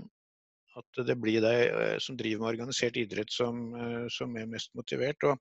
[0.81, 3.57] at det blir de eh, som driver med organisert idrett som,
[4.13, 5.25] som er mest motivert.
[5.27, 5.41] Og,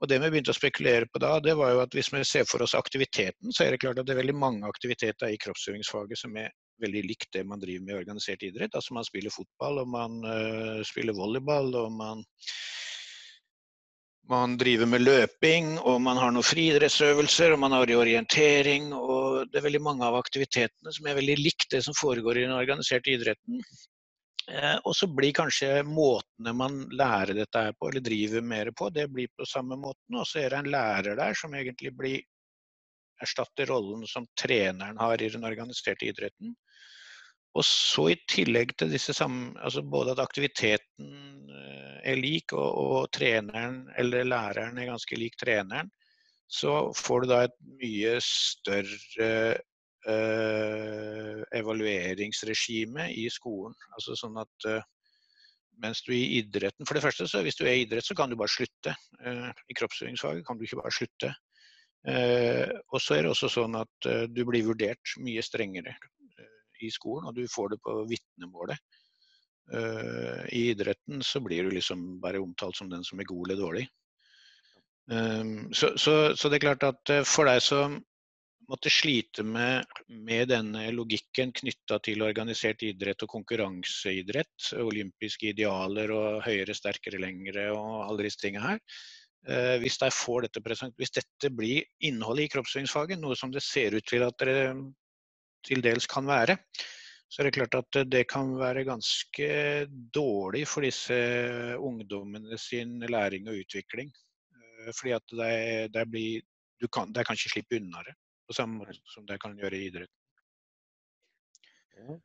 [0.00, 2.44] og, Det vi begynte å spekulere på da, det var jo at hvis vi ser
[2.48, 6.20] for oss aktiviteten, så er det klart at det er veldig mange aktiviteter i kroppsøvingsfaget
[6.20, 8.76] som er veldig likt det man driver med i organisert idrett.
[8.76, 12.22] Altså Man spiller fotball, og man uh, spiller volleyball, og man,
[14.28, 18.92] man driver med løping, og man har noen friidrettsøvelser, og man har orientering.
[18.92, 22.48] og Det er veldig mange av aktivitetene som er veldig likt det som foregår i
[22.48, 23.62] den organiserte idretten.
[24.50, 28.90] Eh, og så blir kanskje måtene man lærer dette her på, eller driver mer på,
[28.94, 30.18] det blir på samme måten.
[30.20, 32.20] Og så er det en lærer der som egentlig blir
[33.22, 36.54] erstatter rollen som treneren har i den organiserte idretten.
[37.56, 41.12] Og så i tillegg til disse samme, altså både at aktiviteten
[41.50, 45.90] eh, er lik, og, og treneren eller læreren er ganske lik treneren,
[46.46, 49.56] så får du da et mye større
[50.06, 53.74] Eh, evalueringsregime i skolen.
[53.96, 54.84] Altså sånn at eh,
[55.82, 58.30] mens du i idretten For det første, så hvis du er i idrett, så kan
[58.30, 58.94] du bare slutte.
[59.18, 61.34] Eh, I kroppsøvingsfaget kan du ikke bare slutte.
[62.06, 65.96] Og så er det også sånn at du blir vurdert mye strengere
[66.78, 68.78] i skolen, og du får det på vitnemålet.
[70.54, 73.82] I idretten så blir du liksom bare omtalt som den som er god eller dårlig.
[75.74, 77.98] Så, så, så det er klart at for deg som
[78.70, 86.42] måtte slite med, med denne logikken knytta til organisert idrett og konkurranseidrett, olympiske idealer og
[86.46, 88.82] høyere, sterkere, lengre og alle disse tingene her.
[89.46, 90.10] Eh, hvis, de
[90.46, 94.58] dette hvis, dette blir innholdet i kroppsøvingsfaget, noe som det ser ut til at det
[95.66, 96.58] til dels kan være,
[97.26, 99.48] så er det klart at det kan være ganske
[100.14, 101.16] dårlig for disse
[101.82, 104.12] ungdommene sin læring og utvikling.
[104.58, 105.50] Eh, fordi at de,
[105.94, 106.46] de, blir,
[106.90, 108.14] kan, de kan ikke slippe unna det
[108.46, 110.14] på samme måte som det kan gjøre i idretten.
[111.96, 112.16] Ja.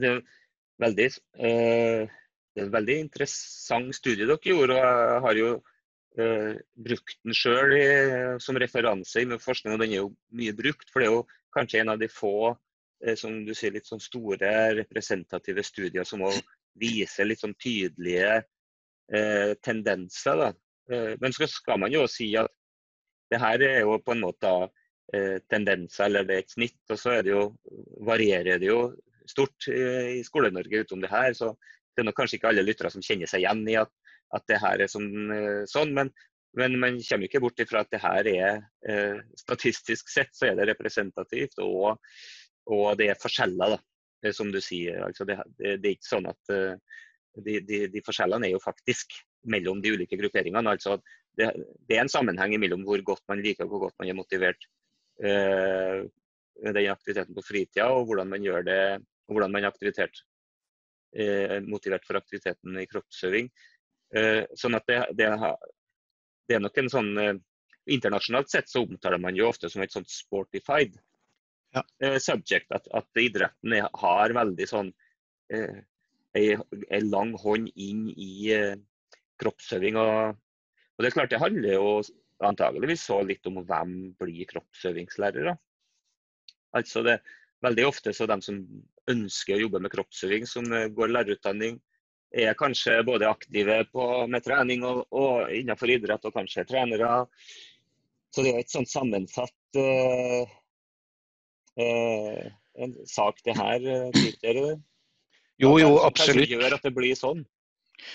[0.00, 1.00] Det, er
[1.44, 2.14] eh,
[2.54, 4.78] det er en veldig interessant studie dere gjorde.
[4.78, 5.50] og Jeg har jo
[6.20, 6.54] uh,
[6.86, 7.74] brukt den sjøl
[8.42, 10.88] som referanse i forskning, og den er jo mye brukt.
[10.90, 14.02] For det er jo kanskje en av de få uh, som du sier, litt sånn
[14.02, 16.24] store representative studier som
[16.80, 18.42] viser litt sånn tydelige
[19.66, 20.38] tendenser.
[20.38, 20.52] da.
[21.18, 22.46] Men så skal man jo si at
[23.26, 24.52] det her er jo på en måte
[25.50, 26.80] tendenser, eller det er et snitt.
[26.90, 27.44] Og så det jo,
[28.06, 28.80] varierer det jo
[29.30, 31.32] stort i Skole-Norge utom det her.
[31.36, 31.52] Så
[31.94, 33.92] det er nok kanskje ikke alle lyttere som kjenner seg igjen i at,
[34.36, 35.10] at det her er sånn.
[35.70, 36.12] sånn men,
[36.58, 40.58] men, man kommer ikke bort ifra at det her er eh, statistisk sett så er
[40.60, 41.58] det representativt.
[41.64, 41.98] Og,
[42.70, 45.02] og det er forskjeller, da, som du sier.
[45.06, 46.54] Altså det, det, det, er ikke sånn at
[47.38, 49.14] de, de, de, forskjellene er jo faktisk
[49.50, 50.70] mellom de ulike grupperingene.
[50.70, 50.98] altså
[51.38, 51.52] det,
[51.86, 54.66] det, er en sammenheng mellom hvor godt man liker og hvor godt man er motivert
[55.20, 58.80] den aktiviteten på fritida, og hvordan man gjør det,
[59.28, 59.70] og hvordan man er
[61.16, 63.50] uh, motivert for aktiviteten i kroppsøving.
[64.16, 65.28] Uh, sånn at det, det,
[66.48, 67.12] det, er nok en sånn
[67.90, 70.98] Internasjonalt sett så omtaler man jo ofte som et sånt sportified
[71.74, 71.82] ja.
[72.22, 72.68] subject.
[72.76, 74.92] At, at idretten har veldig sånn
[76.36, 78.76] en lang hånd inn i eh,
[79.42, 79.98] kroppsøving.
[80.00, 81.92] Og, og, det er klart det handler jo
[82.46, 85.56] antageligvis så litt om hvem blir kroppsøvingslærere.
[86.76, 87.18] Altså det,
[87.64, 88.60] veldig ofte så de som
[89.10, 91.80] ønsker å jobbe med kroppsøving, som eh, går lærerutdanning,
[92.30, 97.24] er kanskje både aktive på, med trening og, og, innenfor idrett, og kanskje trenere.
[98.30, 100.52] Så det er et sånt sammensatt uh,
[101.82, 102.44] uh,
[102.78, 104.60] en sak, det her, Peter.
[105.58, 106.46] Jo, jo, absolutt.
[106.46, 107.42] Hva gjør at det blir sånn?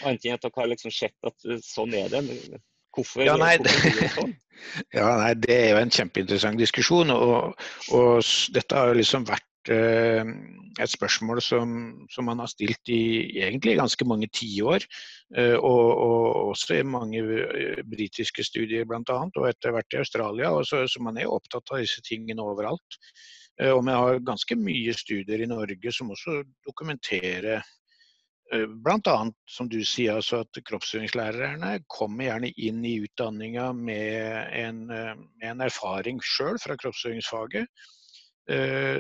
[0.07, 2.23] Annet enn at dere har liksom sett at sånn er det.
[2.95, 4.35] Hvorfor, ja, nei, hvorfor det
[4.97, 7.11] ja, nei, Det er jo en kjempeinteressant diskusjon.
[7.13, 7.65] Og,
[7.97, 10.31] og dette har jo liksom vært eh,
[10.81, 11.75] et spørsmål som,
[12.11, 13.03] som, man har stilt i
[13.43, 14.87] egentlig ganske mange tiår.
[15.35, 19.21] Eh, og, og også i mange eh, britiske studier bl.a.
[19.27, 20.51] Og etter hvert i Australia.
[20.55, 22.99] Og så, så man er jo opptatt av disse tingene overalt.
[23.61, 27.63] Eh, og vi har ganske mye studier i Norge som også dokumenterer
[28.53, 29.17] Bl.a.
[29.49, 35.49] som du sier, altså at kroppsøvingslærerne kommer gjerne inn i utdanninga med en, eh, med
[35.49, 37.69] en erfaring sjøl fra kroppsøvingsfaget.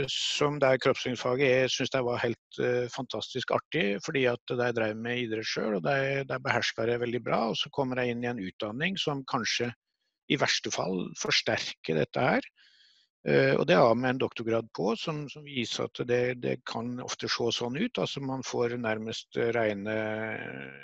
[0.09, 2.57] Som der kroppsøvingsfaget jeg syns det var helt
[2.89, 7.21] fantastisk artig, fordi at de drev med idrett sjøl og de, de beherska det veldig
[7.27, 7.43] bra.
[7.51, 9.69] Og så kommer de inn i en utdanning som kanskje
[10.33, 12.49] i verste fall forsterker dette her.
[13.25, 16.99] Uh, og Det har vi en doktorgrad på, som, som viser at det, det, kan
[17.01, 17.97] ofte se sånn ut.
[17.97, 19.95] altså Man får nærmest rene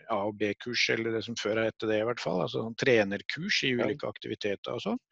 [0.10, 2.42] A- og B-kurs, eller det som før het det i hvert fall.
[2.42, 5.04] altså sånn Trenerkurs i ulike aktiviteter og sånn.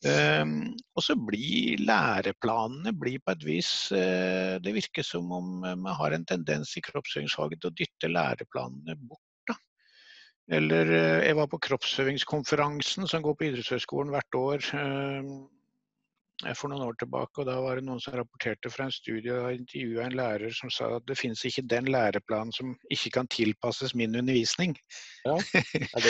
[0.00, 5.92] Um, og så blir læreplanene blir på et vis uh, Det virker som om man
[5.98, 9.20] har en tendens i kroppsøvingsfaget til å dytte læreplanene bort.
[9.50, 9.58] da.
[10.56, 14.70] Eller uh, jeg var på kroppsøvingskonferansen som går på idrettshøyskolen hvert år.
[14.72, 15.59] Uh,
[16.56, 17.42] for noen år tilbake.
[17.42, 20.72] og Da var det noen som rapporterte fra en studie og intervjua en lærer som
[20.72, 24.76] sa at det finnes ikke den læreplanen som ikke kan tilpasses min undervisning.
[25.26, 26.04] Ja, ja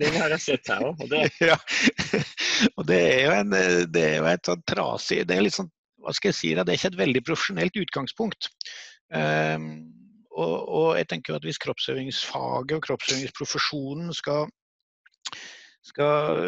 [0.00, 1.04] den, har jeg sett her òg.
[1.50, 1.56] Ja.
[2.76, 3.54] og det er jo en,
[3.94, 5.70] det er jo et sånn trasig Det er litt sånn,
[6.04, 8.50] hva skal jeg si, det er ikke et veldig profesjonelt utgangspunkt.
[9.10, 9.90] Um,
[10.30, 14.46] og, og, jeg tenker jo at hvis kroppsøvingsfaget og kroppsøvingsprofesjonen skal
[15.86, 16.44] skal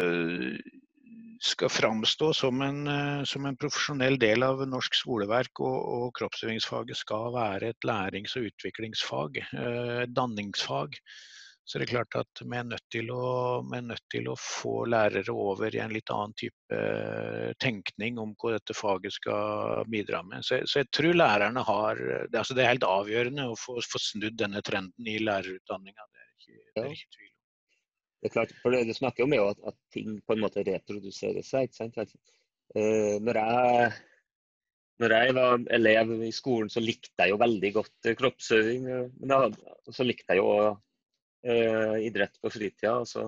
[1.43, 6.99] skal framstå som en, eh, som en, profesjonell del av norsk skoleverk, og, og kroppsøvingsfaget
[6.99, 10.95] skal være et lærings- og utviklingsfag, eh, et danningsfag,
[11.63, 13.27] så det er klart at vi er, nødt til å,
[13.63, 18.57] nødt til å få lærere over i en litt annen type eh, tenkning om hva
[18.57, 20.43] dette faget skal bidra med.
[20.43, 24.03] Så, så jeg tror lærerne har det, altså det er helt avgjørende å få, få
[24.09, 26.09] snudd denne trenden i lærerutdanninga.
[26.11, 27.32] Det, det, er ikke tvil
[28.23, 30.63] det er klart, for det Du snakker om jo at, at, ting på en måte
[30.63, 31.67] reproduserer seg.
[31.67, 32.15] ikke sant?
[32.71, 33.89] Uh, når, jeg,
[35.03, 38.87] når, jeg, var elev i skolen, så likte jeg jo veldig godt uh, kroppsøving.
[38.87, 42.95] Uh, men da, så likte jeg jo uh, idrett på fritida.
[43.03, 43.27] Så,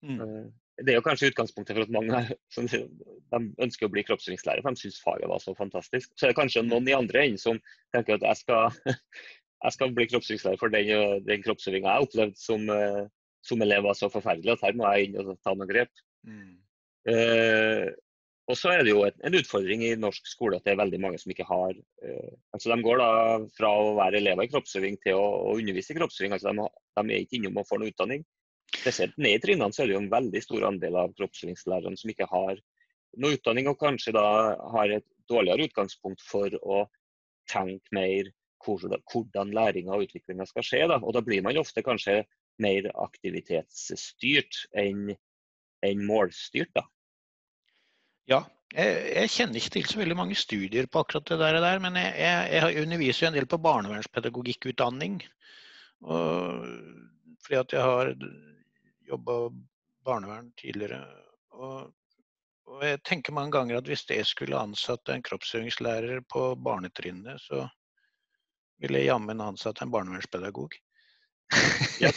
[0.00, 0.48] mm.
[0.80, 2.24] det er jo kanskje utgangspunktet for at mange
[2.56, 6.16] som, de ønsker å bli kroppsøvingslærer, for de syns faget var så fantastisk.
[6.16, 7.60] Så er det kanskje noen i andre enden som
[7.92, 8.72] tenker at jeg skal,
[9.68, 13.12] jeg skal bli kroppsøvingslærer for den, den kroppsøvinga jeg opplevde opplevd som
[13.42, 16.02] som elev var så forferdelig at her må jeg inn og ta noen grep.
[16.26, 16.56] Mm.
[17.12, 17.88] Eh,
[18.50, 21.18] og så er det jo en utfordring i norsk skole at det er veldig mange
[21.22, 23.10] som ikke har eh, altså De går da
[23.56, 26.34] fra å være elever i kroppsøving til å, å undervise i kroppsøving.
[26.34, 26.66] altså de,
[26.98, 28.26] de, er ikke innom å få noe utdanning.
[28.72, 32.12] Spesielt ned i trinnene så er det jo en veldig stor andel av kroppsøvingslærerne som
[32.12, 32.60] ikke har
[33.22, 34.26] noe utdanning, og kanskje da
[34.74, 36.84] har et dårligere utgangspunkt for å
[37.50, 38.30] tenke mer
[38.62, 40.82] hvordan læringa og utviklinga skal skje.
[40.90, 40.98] Da.
[41.02, 42.22] Og da blir man ofte kanskje
[42.60, 45.12] mer aktivitetsstyrt enn
[45.82, 46.70] en målstyrt.
[46.76, 46.84] da.
[48.30, 52.12] Ja, jeg, kjenner ikke til så veldig mange studier på akkurat det der, men jeg,
[52.22, 55.18] jeg, jeg underviser jo en del på barnevernspedagogikk-utdanning.
[56.02, 56.62] Og,
[57.44, 58.14] fordi at jeg har
[59.10, 59.36] jobba
[60.06, 61.02] barnevern tidligere.
[61.52, 61.92] Og,
[62.70, 67.66] og, jeg tenker mange ganger at hvis jeg skulle ansatt en kroppsøvingslærer på barnetrinnet, så
[68.82, 70.74] ville jeg jammen ansatt en barnevernspedagog.
[72.02, 72.10] Ja.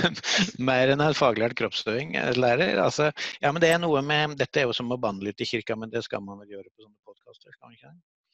[0.68, 2.76] Mer enn en faglært kroppsøvingslærer.
[2.82, 3.10] Altså,
[3.40, 5.76] ja, men det er noe med Dette er jo som å banne litt i kirka,
[5.78, 7.54] men det skal man vel gjøre på sånne podkaster?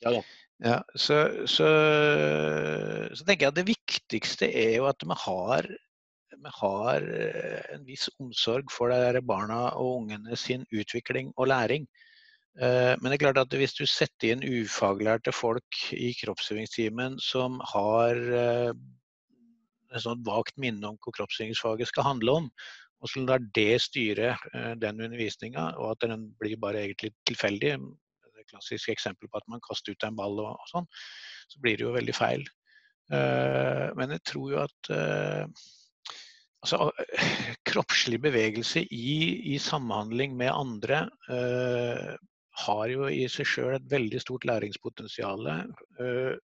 [0.00, 0.24] Ja da.
[0.60, 1.68] Ja, så, så,
[3.16, 5.68] så, tenker jeg at det viktigste er jo at vi har,
[6.36, 7.06] vi har
[7.76, 11.88] en viss omsorg for de barna og ungene sin utvikling og læring.
[12.58, 17.60] Eh, men det er klart at hvis du setter inn ufaglærte folk i kroppsøvingstimen som
[17.72, 18.72] har eh,
[19.90, 22.46] et sånt vagt minne om hva kroppsøvingsfaget skal handle om,
[23.00, 27.74] og så lar det styre eh, den undervisninga, og at den blir bare egentlig tilfeldig,
[28.36, 30.88] det klassiske eksempelet på at man kaster ut en ball og, og sånn,
[31.50, 32.46] så blir det jo veldig feil.
[33.10, 35.46] Uh, men jeg tror jo at uh,
[36.62, 36.92] altså,
[37.66, 39.16] kroppslig bevegelse i,
[39.50, 42.12] i, samhandling med andre uh,
[42.66, 45.50] har jo i seg sjøl et veldig stort læringspotensial.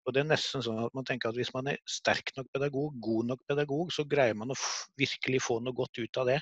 [0.06, 2.48] Eh, og det er nesten sånn at man tenker at hvis man er sterk nok
[2.52, 4.60] pedagog, god nok pedagog, så greier man å
[4.98, 6.40] virkelig få noe godt ut av det.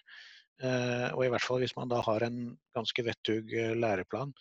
[0.62, 4.33] Eh, og i hvert fall hvis man da har en ganske vettug eh, læreplan.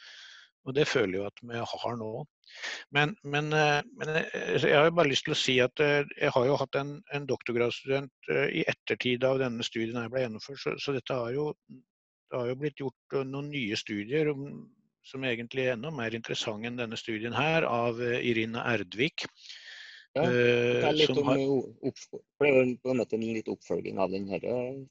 [0.64, 2.10] Og det føler jeg jo at vi har nå.
[2.96, 6.56] Men, men, men, jeg har jo bare lyst til å si at jeg har jo
[6.56, 11.18] hatt en, en doktorgradsstudent i ettertid av denne studien jeg ble gjennomført, så, så dette
[11.20, 14.32] har jo, det har jo blitt gjort noen nye studier
[15.04, 19.28] som egentlig er enda mer interessant enn denne studien her, av eh, Irina Erdvik.
[20.14, 21.40] Ja, det er litt om, har...
[21.42, 24.38] det er på en måte en litt oppfølging av denne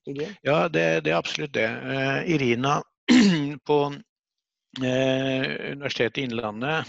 [0.00, 0.32] studien?
[0.42, 1.68] Ja, det, det er absolutt det.
[2.26, 2.80] Irina
[3.68, 3.78] på
[4.72, 6.88] Universitetet i Innlandet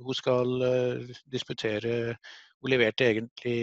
[0.00, 0.64] Hun skal
[1.28, 3.58] disputere Hun leverte egentlig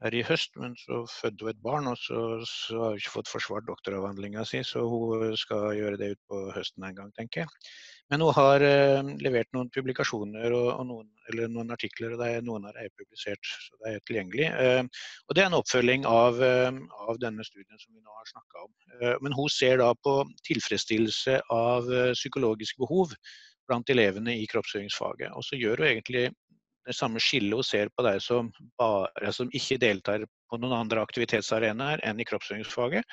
[0.00, 3.14] her i høst, men så fødte hun et barn, og så, så har hun ikke
[3.18, 7.44] fått forsvart doktoravhandlinga si, så hun skal gjøre det ut på høsten en gang, tenker
[7.44, 7.72] jeg.
[8.10, 11.10] Men hun har eh, levert noen publikasjoner og, og noen,
[11.52, 14.48] noen artikler, og er, noen av dem er publisert, så det er tilgjengelig.
[14.50, 18.32] Eh, og Det er en oppfølging av, eh, av denne studien som vi nå har
[18.32, 18.72] snakka om.
[19.24, 20.12] Men hun ser da på
[20.44, 21.86] tilfredsstillelse av
[22.18, 23.14] psykologiske behov
[23.70, 25.30] blant elevene i kroppsøvingsfaget.
[25.38, 26.26] Og så gjør hun egentlig
[26.86, 28.48] det samme skillet hun ser på deg som,
[28.80, 33.04] bare, som ikke deltar på noen andre aktivitetsarenaer enn i kroppsøvingsfaget.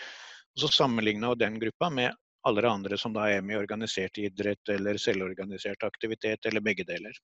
[0.55, 2.15] Og så sammenligner hun den gruppa med
[2.47, 6.85] alle de andre som da er med i organisert idrett eller selvorganisert aktivitet, eller begge
[6.87, 7.15] deler.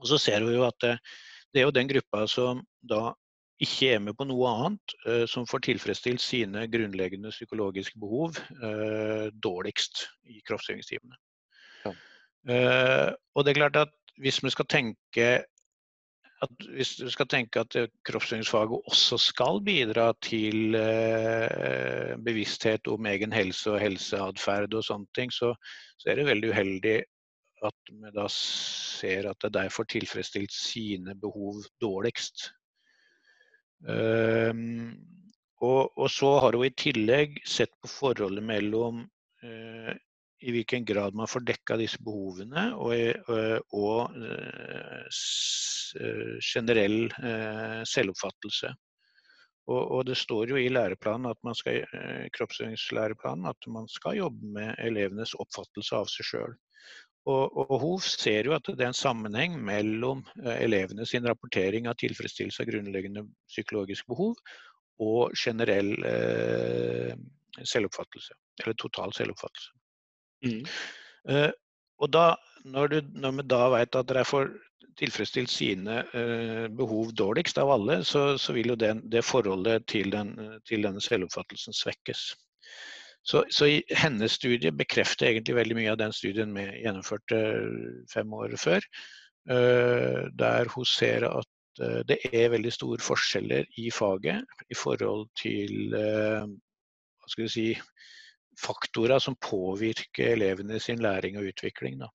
[0.00, 0.94] Og så ser vi jo at det,
[1.52, 3.10] det er jo den gruppa som da
[3.62, 9.28] ikke er med på noe annet, uh, som får tilfredsstilt sine grunnleggende psykologiske behov uh,
[9.44, 11.18] dårligst i kroppsøvingstimene.
[11.84, 11.92] Ja.
[13.36, 15.28] Og det er klart at hvis vi skal tenke
[16.42, 23.32] at hvis du skal tenke at kroppsøvingsfaget også skal bidra til eh, bevissthet om egen
[23.32, 25.52] helse og helseatferd og sånne ting, så,
[25.98, 26.96] så, er det veldig uheldig
[27.62, 32.48] at vi da ser at de får tilfredsstilt sine behov dårligst.
[33.86, 34.98] Um,
[35.62, 39.04] og, og, så har hun i tillegg sett på forholdet mellom
[39.46, 39.94] uh,
[40.42, 42.94] i hvilken grad man får dekka disse behovene, og,
[43.32, 45.04] og, og eh,
[46.00, 47.12] eh, generell
[47.88, 48.72] selvoppfattelse.
[49.70, 51.84] Og, og, det står jo i læreplanen at man skal,
[52.34, 56.56] kroppsøvingslæreplanen at man skal jobbe med elevenes oppfattelse av seg sjøl.
[57.30, 60.24] Og, og, Hov ser jo at det er en sammenheng mellom
[60.56, 64.34] elevene sin rapportering av tilfredsstillelse av grunnleggende psykologiske behov
[65.02, 67.14] og generell eh,
[67.62, 69.72] selvoppfattelse, eller total selvoppfattelse.
[70.42, 71.50] Uh,
[72.02, 72.26] og da,
[72.64, 74.50] når, du, når, vi da vet at dere får
[74.98, 80.10] tilfredsstilt sine uh, behov dårligst av alle, så, så vil jo den, det forholdet til,
[80.14, 80.34] den,
[80.68, 82.32] til, denne selvoppfattelsen svekkes.
[83.22, 87.42] Så, så i hennes studie bekrefter egentlig veldig mye av den studien vi gjennomførte
[88.10, 88.86] fem år før.
[89.50, 91.48] Uh, der hun ser at
[92.06, 97.64] det er veldig store forskjeller i faget i forhold til hva skal vi si,
[98.60, 102.00] faktorer som påvirker elevene sin læring og utvikling.
[102.02, 102.08] Da.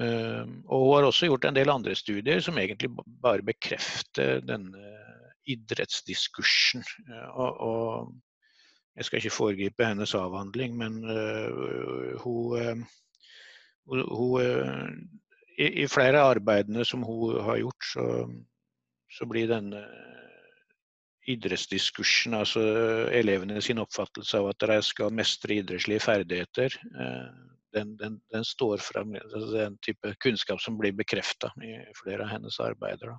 [0.00, 2.90] Ehm, og hun har også gjort en del andre studier som egentlig
[3.22, 4.92] bare bekrefter denne
[5.46, 6.84] idrettsdiskursen.
[7.32, 8.14] Og, og
[8.96, 12.76] jeg skal ikke foregripe hennes avhandling, men uh, hun, uh,
[13.86, 14.88] hun uh,
[15.58, 18.06] i, i, flere av arbeidene som hun har gjort, så,
[19.12, 19.84] så blir denne
[21.30, 22.62] idrettsdiskursen, altså
[23.14, 27.28] elevene sin oppfattelse av at de skal mestre idrettslige ferdigheter, eh,
[27.76, 32.30] den, den, den, står frem, altså den type kunnskap som blir bekrefta i flere av
[32.32, 33.12] hennes arbeider.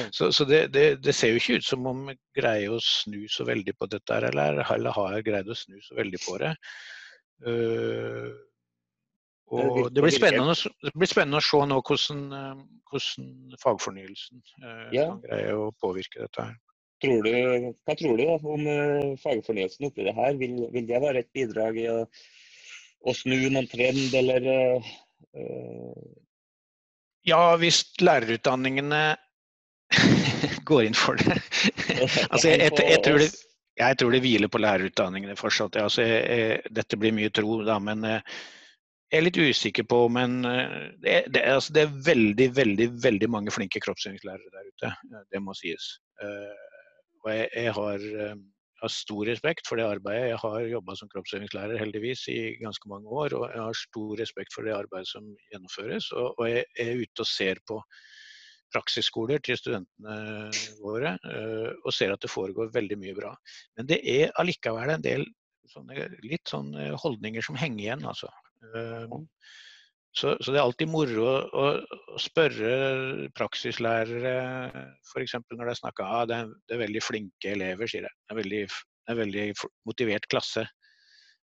[0.00, 0.08] Mm.
[0.10, 3.46] Så, så det, det, det, ser jo ikke ut som om greier å snu så
[3.46, 6.50] veldig på dette, eller, eller har greid å snu så veldig på det.
[7.44, 8.32] Uh,
[9.54, 10.18] og det blir,
[10.88, 12.22] det blir spennende å se nå hvordan,
[12.90, 15.10] hvordan fagfornyelsen uh, ja.
[15.22, 16.56] greier å påvirke dette her.
[17.04, 20.36] Tror du, hva tror du da, om uh, fagfornyelsen oppi det her?
[20.40, 22.00] Vil, vil, det være et bidrag i å,
[23.04, 26.12] å snu noen trend, eller uh,
[27.28, 29.04] Ja, hvis lærerutdanningene
[30.70, 31.36] går inn for det.
[32.32, 33.30] altså, jeg, jeg, jeg, tror det
[33.74, 35.80] jeg tror det hviler på lærerutdanningene fortsatt.
[35.82, 40.36] Altså, jeg, dette blir mye tro, da, men jeg er litt usikker på Men
[41.02, 44.92] det, det, altså, det er veldig, veldig veldig mange flinke kroppsøvingslærere der ute.
[45.34, 45.90] Det må sies.
[47.24, 48.34] Og jeg, jeg har, eh,
[48.82, 50.32] har, stor respekt for det arbeidet.
[50.32, 54.56] Jeg har jobba som kroppsøvingslærer heldigvis i ganske mange år, og jeg har stor respekt
[54.56, 56.10] for det arbeidet som gjennomføres.
[56.12, 57.80] Og, og jeg er ute og ser på
[58.74, 60.50] praksisskoler til studentene
[60.82, 63.32] våre, eh, og ser at det foregår veldig mye bra.
[63.78, 65.26] Men det er allikevel en del
[65.70, 68.28] sånne, litt sånne holdninger som henger igjen, altså.
[70.14, 71.66] Eh, så, så, det er alltid moro å,
[72.14, 74.36] å, spørre praksislærere,
[75.12, 75.34] f.eks.
[75.50, 78.14] når de snakker ah, det, er, det er veldig flinke elever, sier jeg.
[78.24, 79.50] Det er veldig, det er veldig
[79.88, 80.66] motivert klasse.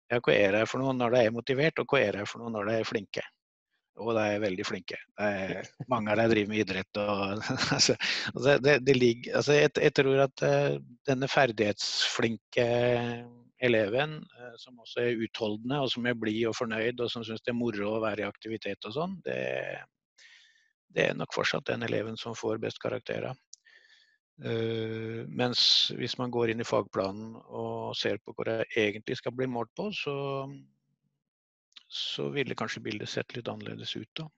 [0.09, 2.41] Ja, hva er det for noe når de er motivert, og hva er det for
[2.41, 3.25] noe når de er flinke?
[3.99, 4.97] Og de er veldig flinke.
[5.19, 7.01] Er, mange av dem driver med idrett.
[7.03, 7.43] Og,
[7.75, 7.97] altså,
[8.31, 10.77] altså, det, det ligger, altså jeg, jeg, tror at uh,
[11.09, 12.69] denne ferdighetsflinke
[13.59, 17.43] eleven eh, som også er utholdende, og som er blid og fornøyd, og som syns
[17.45, 19.43] det er moro å være i aktivitet og sånn, det,
[20.95, 23.37] det, er nok fortsatt den eleven som får best karakterer.
[24.39, 25.61] Uh, mens
[25.99, 29.73] hvis man går inn i fagplanen og ser på hvor det egentlig skal bli målt
[29.75, 30.15] på, så,
[31.91, 34.29] så ville kanskje bildet sett litt annerledes ut da.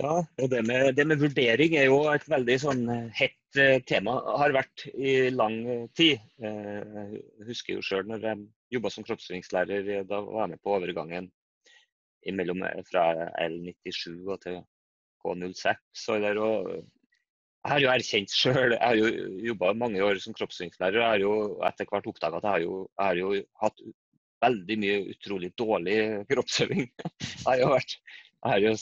[0.00, 3.82] Ja, og det med, det med, vurdering er jo et veldig sånn eh, hett eh,
[3.84, 4.14] tema.
[4.40, 5.58] Har vært i lang
[5.98, 6.22] tid.
[6.40, 8.46] Eh, jeg husker jo sjøl når jeg
[8.76, 11.28] jobba som kroppsøvingslærer, da var jeg med på overgangen
[12.30, 13.04] imellom, fra
[13.44, 14.56] L97 og til
[15.20, 16.06] K06.
[16.14, 19.12] Og der, og jeg har jo erkjent sjøl, jeg har jo
[19.50, 21.02] jobba mange år som kroppsøvingslærer.
[21.02, 21.34] Jeg har jo
[21.68, 23.84] etter hvert oppdaga at jeg har, jo, jeg har jo hatt
[24.40, 26.86] veldig mye utrolig dårlig kroppsøving.
[27.20, 27.98] Jeg har jo vært
[28.46, 28.74] har jo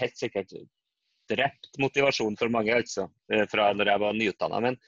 [0.00, 0.54] helt sikkert
[1.30, 4.60] drept motivasjonen for mange, altså, eh, fra når jeg var nyutdanna.
[4.64, 4.78] Men,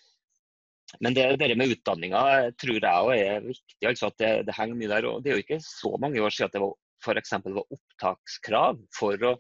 [1.05, 2.23] men det, det med utdanninga
[2.61, 3.81] tror jeg òg er viktig.
[3.91, 5.09] altså at det, det, henger mye der.
[5.11, 8.79] og Det er jo ikke så mange år siden at det var for var opptakskrav
[8.97, 9.35] for å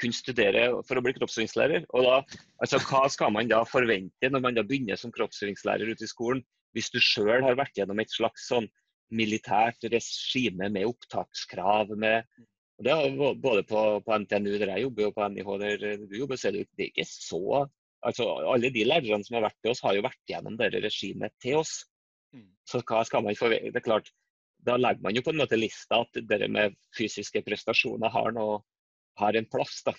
[0.00, 1.86] kunne studere for å bli kroppsøvingslærer.
[1.96, 2.16] Og da,
[2.60, 6.42] altså, Hva skal man da forvente når man da begynner som kroppsøvingslærer ute i skolen,
[6.76, 8.68] hvis du sjøl har vært gjennom et slags sånn
[9.16, 12.26] militært regime med opptakskrav, med
[12.76, 16.16] og det er Både på, på, NTNU der jeg jobber og på NIH der du
[16.18, 17.66] jobber, så er det, det er ikke så
[18.06, 21.34] altså Alle de lærerne som har vært til oss, har jo vært gjennom det regimet
[21.42, 21.80] til oss.
[22.36, 22.50] Mm.
[22.68, 23.72] Så hva skal man forvente?
[23.72, 24.12] Det er klart,
[24.66, 28.60] Da legger man jo på en måte lista at det med fysiske prestasjoner har, noe,
[29.20, 29.82] har en plass.
[29.86, 29.94] da.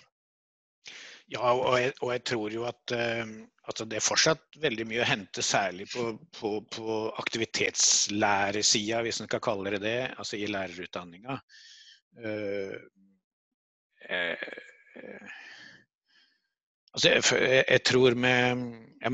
[1.28, 3.32] Ja, og jeg, og jeg, tror jo at, uh,
[3.68, 9.28] altså det er fortsatt veldig mye å hente, særlig på, på, på aktivitetslæresida, hvis en
[9.28, 11.36] skal kalle det det, altså i lærerutdanninga.
[12.16, 12.74] Eh,
[14.08, 14.36] eh,
[16.92, 17.24] altså jeg,
[17.68, 18.32] jeg, tror vi,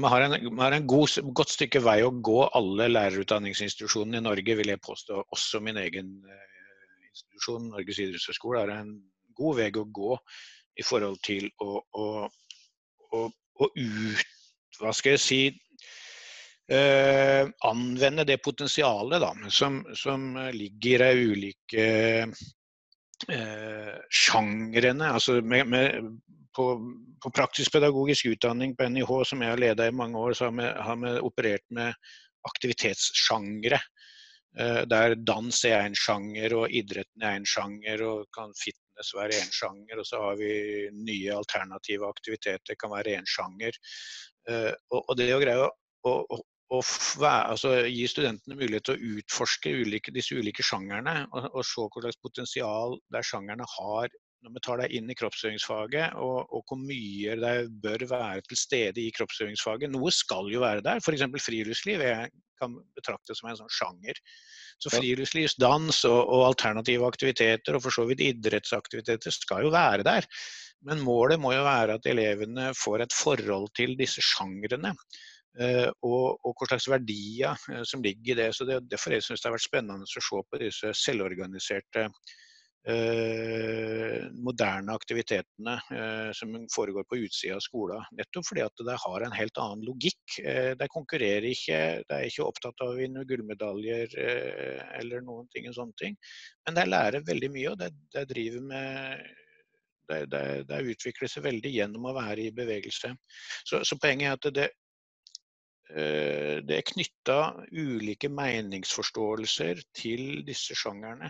[0.07, 0.27] har,
[0.61, 5.25] har en god, godt stykke vei å gå, alle lærerutdanningsinstitusjonene i Norge, vil jeg påstå.
[5.35, 8.97] Også min egen eh, institusjon, Norges idrettshøgskole, har en
[9.35, 10.17] god vei å gå
[10.81, 12.07] i forhold til å, å,
[13.15, 14.25] å, å ut,
[14.81, 15.43] hva skal jeg si,
[16.73, 21.87] eh, anvende det potensialet da, som, som ligger i ulike
[23.29, 25.13] eh, sjangrene.
[25.17, 26.11] altså med, med,
[26.57, 26.67] på,
[27.23, 31.01] på, praktisk pedagogisk utdanning på NIH, som jeg har ledet i mange år, så har
[31.03, 31.95] vi operert med
[32.49, 33.81] aktivitetssjangre.
[34.59, 39.41] Eh, der dans er en sjanger, og idretten er en sjanger, og kan fitness være
[39.41, 39.99] en sjanger.
[39.99, 40.53] Og så har vi
[40.95, 43.79] nye alternative aktiviteter, kan være en sjanger.
[44.49, 45.71] Eh, og, og, det å greie å,
[46.05, 46.43] å,
[46.79, 51.87] å altså, gi studentene mulighet til å utforske ulike, disse ulike sjangerne og, og, se
[51.87, 54.13] hva slags potensial der sjangerne har
[54.45, 58.59] når vi tar deg inn i kroppsøvingsfaget, og, og, hvor mye det bør være til
[58.61, 59.89] stede i kroppsøvingsfaget.
[59.95, 61.25] Noe skal jo være der, f.eks.
[61.47, 62.29] friluftsliv jeg
[62.61, 64.21] kan betraktes som en sånn sjanger.
[64.83, 70.05] Så friluftsliv, dans og, og alternative aktiviteter, og for så vidt idrettsaktiviteter, skal jo være
[70.07, 70.29] der.
[70.85, 74.93] Men målet må jo være at elevene får et forhold til disse sjangrene.
[75.55, 78.49] Eh, og, og hva slags verdier eh, som ligger i det.
[78.57, 82.09] Så det er Derfor jeg syns det har vært spennende å se på disse selvorganiserte
[82.91, 88.03] eh, moderne aktivitetene eh, som foregår på utsida av skolen.
[88.19, 90.41] Nettopp fordi at de har en helt annen logikk.
[90.43, 95.49] Eh, de konkurrerer ikke, de er ikke opptatt av å vinne gullmedaljer eh, eller noen
[95.55, 96.19] ting, sånne ting.
[96.67, 99.27] Men de lærer veldig mye, og de, de driver med
[100.05, 103.15] det, det, det, utvikler seg veldig gjennom å være i bevegelse.
[103.65, 104.67] Så, så poenget er at det,
[105.85, 107.39] det er knytta
[107.77, 111.29] ulike meningsforståelser til disse sjangerne.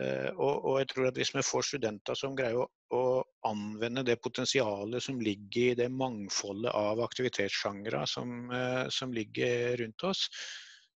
[0.00, 3.02] Eh, og, og, jeg tror at hvis vi får studenter som greier å, å,
[3.44, 10.06] anvende det potensialet som ligger i det mangfoldet av aktivitetssjangre som, eh, som, ligger rundt
[10.08, 10.28] oss,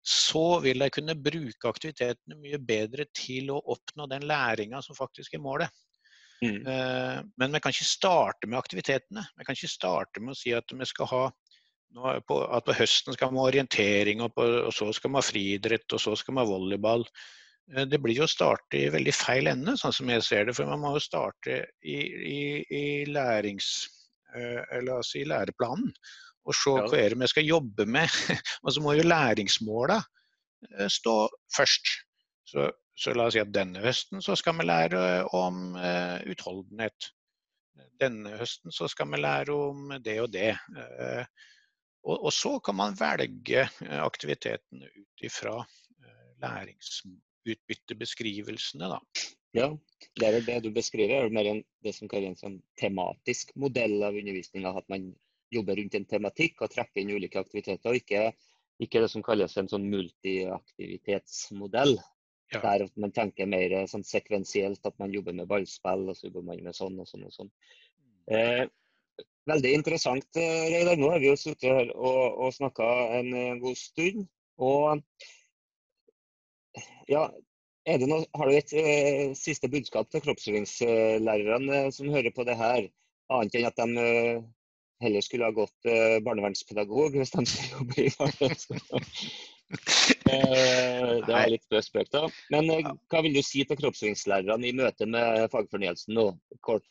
[0.04, 5.34] så vil de kunne bruke aktivitetene mye bedre til å oppnå den læringa som faktisk
[5.34, 5.82] er målet.
[6.44, 6.60] Mm.
[6.60, 9.24] Eh, men vi kan ikke starte med aktivitetene.
[9.34, 11.24] Vi kan ikke starte med å si at vi skal ha
[11.94, 15.26] på, at på høsten skal man ha orientering, og, på, og så skal man ha
[15.26, 17.06] friidrett, og så skal man ha volleyball.
[17.72, 20.56] Eh, det blir jo å starte i veldig feil ende, sånn som jeg ser det.
[20.58, 21.98] For man må jo starte i,
[22.34, 23.72] i, i lærings...
[24.34, 25.92] Eller eh, altså i læreplanen.
[26.44, 28.16] Og se hva er det vi skal jobbe med.
[28.64, 30.00] Og så må jo læringsmåla
[30.74, 31.18] eh, stå
[31.54, 31.92] først.
[32.50, 32.66] Så,
[32.98, 34.98] så, la oss si at denne høsten så skal vi lære
[35.34, 35.78] om
[36.30, 37.08] utholdenhet.
[37.98, 40.52] Denne høsten så skal vi lære om det og det.
[40.76, 41.24] Uh,
[42.04, 43.68] og, og, så kan man velge
[44.04, 45.66] aktivitetene ut ifra
[46.44, 48.98] læringsutbyttebeskrivelsene, da.
[49.54, 49.68] Ja,
[50.18, 54.02] det er det du beskriver, er mer en, det som kalles en sånn tematisk modell
[54.02, 54.72] av undervisninga.
[54.74, 55.14] At man
[55.54, 57.90] jobber rundt en tematikk og trekker inn ulike aktiviteter.
[57.90, 58.32] og ikke,
[58.82, 61.94] ikke det som kalles en sånn multiaktivitetsmodell.
[62.52, 62.58] Ja.
[62.60, 66.64] Der man tenker mer sånn sekvensielt, at man jobber med ballspill, og så jobber man
[66.66, 67.50] med sånn og sånn og sånn.
[68.34, 68.64] Eh,
[69.50, 70.98] veldig interessant, eh, Reidar.
[71.00, 72.90] Nå har vi jo sittet her og, og snakka
[73.20, 73.32] en
[73.62, 74.26] god stund.
[74.62, 75.00] Og
[77.10, 77.28] ja,
[77.84, 82.86] noe, har du et eh, siste budskap til kroppsøvingslærerne eh, som hører på det her,
[83.32, 84.44] annet enn at de eh,
[85.04, 89.10] heller skulle ha gått eh, barnevernspedagog hvis de skulle jobbe i barnevernsskolen?
[90.28, 92.20] Eh, det var litt spøk, spøk da.
[92.52, 96.26] Men eh, hva vil du si til kroppsøvingslærerne i møte med fagfornyelsen nå,
[96.62, 96.84] kort?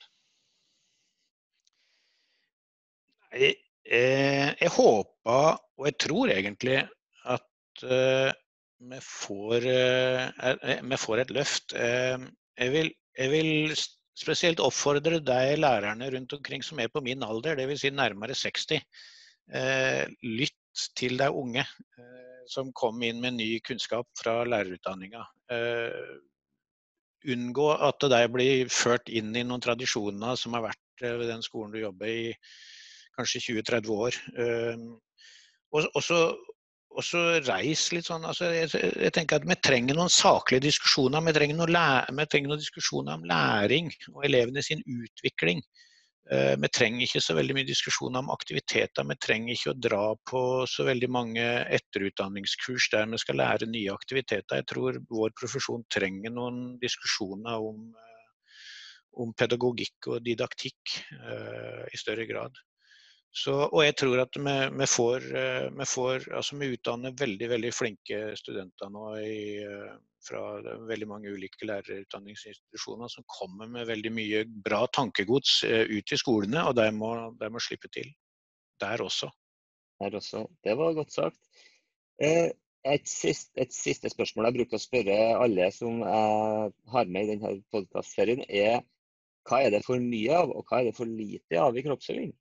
[3.34, 3.55] Jeg,
[3.86, 6.77] jeg håper, og jeg tror egentlig,
[7.25, 7.84] at
[8.89, 11.75] vi får, uh, eh, vi får, et løft.
[11.75, 12.27] Uh,
[12.59, 13.75] jeg vil, jeg vil,
[14.19, 17.79] spesielt oppfordre de lærerne rundt omkring som er på min alder, dvs.
[17.81, 18.84] Si nærmere 60.
[20.23, 21.63] Lytt til de unge
[22.47, 25.23] som kom inn med ny kunnskap fra lærerutdanninga.
[27.34, 31.73] Unngå at de blir ført inn i noen tradisjoner som har vært ved den skolen
[31.73, 32.29] du jobber i
[33.18, 34.20] kanskje 20-30 år.
[36.03, 36.20] Så
[36.93, 41.24] og så reis litt sånn altså jeg, jeg, tenker at Vi trenger noen saklige diskusjoner.
[41.26, 41.78] Vi trenger, noen,
[42.20, 45.64] vi trenger noen diskusjoner om læring og elevene sin utvikling.
[46.32, 49.07] Uh, vi trenger ikke så veldig mye diskusjoner om aktiviteter.
[49.09, 51.47] Vi trenger ikke å dra på så veldig mange
[51.80, 54.61] etterutdanningskurs der vi skal lære nye aktiviteter.
[54.61, 58.53] Jeg tror vår profesjon trenger noen diskusjoner om, uh,
[59.26, 62.61] om pedagogikk og didaktikk uh, i større grad.
[63.34, 67.47] Så, og jeg tror at vi, vi, får, eh, vi, får, altså vi utdanner veldig
[67.49, 70.41] veldig flinke studenter nå i, eh, fra
[70.86, 76.61] veldig mange ulike lærerutdanningsinstitusjoner som kommer med veldig mye bra tankegods eh, ut i skolene,
[76.69, 77.09] og de må,
[77.39, 78.11] de må slippe til
[78.84, 79.31] der også.
[80.03, 80.43] Der også.
[80.61, 81.41] Det var godt sagt.
[82.21, 87.55] Et siste, et siste, spørsmål jeg bruker å spørre alle som har med i denne
[87.73, 88.84] podkastserien, er
[89.49, 92.34] hva er det for mye av, og hva er det for lite av i kroppsøving?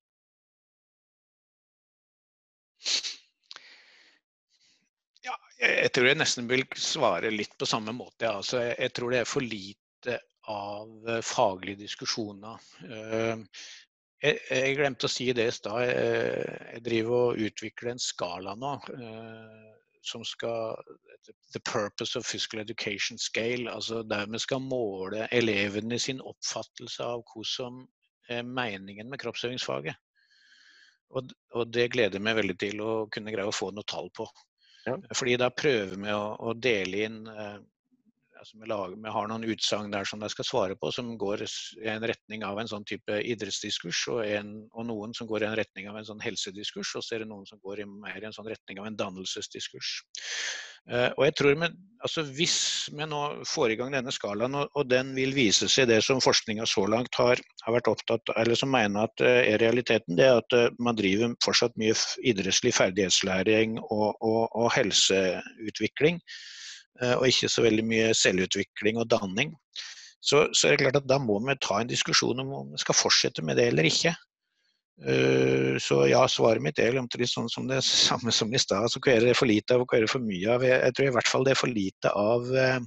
[5.62, 8.26] Jeg tror jeg nesten vil svare litt på samme måte.
[8.26, 8.36] Ja.
[8.40, 10.18] Altså, jeg tror det er for lite
[10.50, 12.58] av eh, faglige diskusjoner.
[12.82, 13.44] Eh,
[14.22, 15.84] jeg, jeg glemte å si det i stad.
[15.86, 20.78] Jeg driver og utvikler en skala nå eh, som skal
[21.54, 23.70] The Purpose of Physical Education Scale.
[23.70, 27.84] altså Der vi skal måle elevene sin oppfattelse av hva som
[28.30, 29.94] er meningen med kroppsøvingsfaget.
[31.12, 34.26] Og, og, det gleder meg veldig til å kunne greie å få noe tall på.
[34.84, 34.96] Ja.
[35.14, 37.58] Fordi da prøver vi å, å dele inn eh,
[38.42, 41.44] altså vi, lager, vi, har noen utsagn der som de skal svare på, som går
[41.44, 45.48] i en retning av en sånn type idrettsdiskurs, og, en, og, noen som går i
[45.50, 48.18] en retning av en sånn helsediskurs, og så er det noen som går i mer
[48.18, 49.94] i en sånn retning av en dannelsesdiskurs.
[50.90, 51.66] Uh, og jeg tror vi,
[52.02, 52.56] altså Hvis
[52.90, 56.18] vi nå får i gang denne skalaen, og, og den vil vise seg det som
[56.18, 60.26] forskninga så langt har, har, vært opptatt eller som mener at uh, er realiteten, det
[60.26, 61.94] er at uh, man driver fortsatt mye
[62.26, 66.18] idrettslig ferdighetslæring og, og, og helseutvikling.
[67.00, 69.54] Og ikke så veldig mye selvutvikling og danning.
[70.20, 72.78] så, så, er det klart at da må vi ta en diskusjon om om vi
[72.78, 74.12] skal fortsette med det eller ikke.
[75.02, 78.86] Uh, så ja, svaret mitt er omtrent sånn som det samme som i stad.
[78.86, 80.66] Altså, hva er det for lite av, og hva er det for mye av?
[80.66, 82.78] Jeg, tror i hvert fall det er for lite av uh,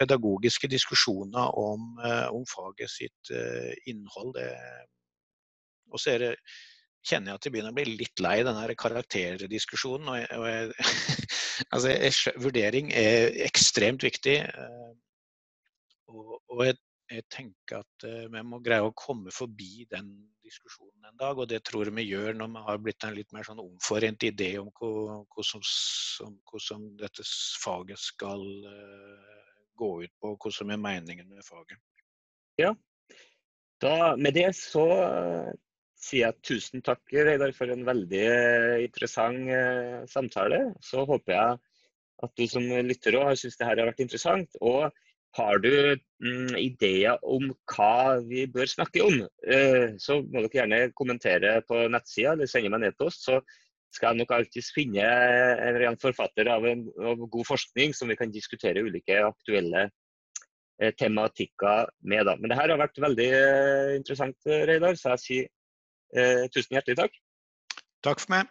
[0.00, 1.92] pedagogiske diskusjoner om,
[2.34, 3.30] om faget sitt
[3.86, 4.34] innhold.
[5.94, 6.16] Og så
[7.06, 10.10] kjenner jeg at jeg begynner å bli litt lei denne karakterdiskusjonen.
[10.10, 11.28] Og jeg, og jeg,
[11.74, 14.38] altså vurdering er ekstremt viktig.
[16.10, 16.78] Og, og jeg,
[17.10, 20.10] jeg, tenker at uh, vi må greie å komme forbi den
[20.44, 21.38] diskusjonen en dag.
[21.38, 24.26] Og det tror jeg vi gjør når vi har blitt en litt mer sånn omforent
[24.26, 27.26] idé om hvordan dette
[27.62, 29.42] faget skal uh,
[29.74, 31.80] gå ut på, hva som er meningen med faget.
[32.60, 32.70] Ja,
[33.82, 34.84] da, med det så
[36.04, 38.26] sier jeg tusen takk Reidar, for en veldig
[38.84, 39.48] interessant
[40.10, 40.60] samtale.
[40.84, 41.62] Så håper jeg
[42.24, 44.60] at du som lytter òg har syntes det her har vært interessant.
[44.60, 44.92] og
[45.34, 45.70] har du
[46.22, 49.16] mm, ideer om hva vi bør snakke om,
[49.50, 53.26] eh, så må dere gjerne kommentere på nettsida eller sende meg en e-post.
[53.26, 53.40] Så
[53.94, 55.02] skal jeg nok alltids finne
[55.88, 61.90] en forfatter av, en, av, god forskning som vi kan diskutere ulike aktuelle eh, tematikker
[62.06, 62.26] med.
[62.30, 62.38] Da.
[62.38, 64.38] Men det her har vært veldig eh, interessant,
[64.70, 65.52] Reidar, så jeg sier eh,
[66.54, 67.16] tusen hjertelig takk.
[68.04, 68.50] Takk for meg.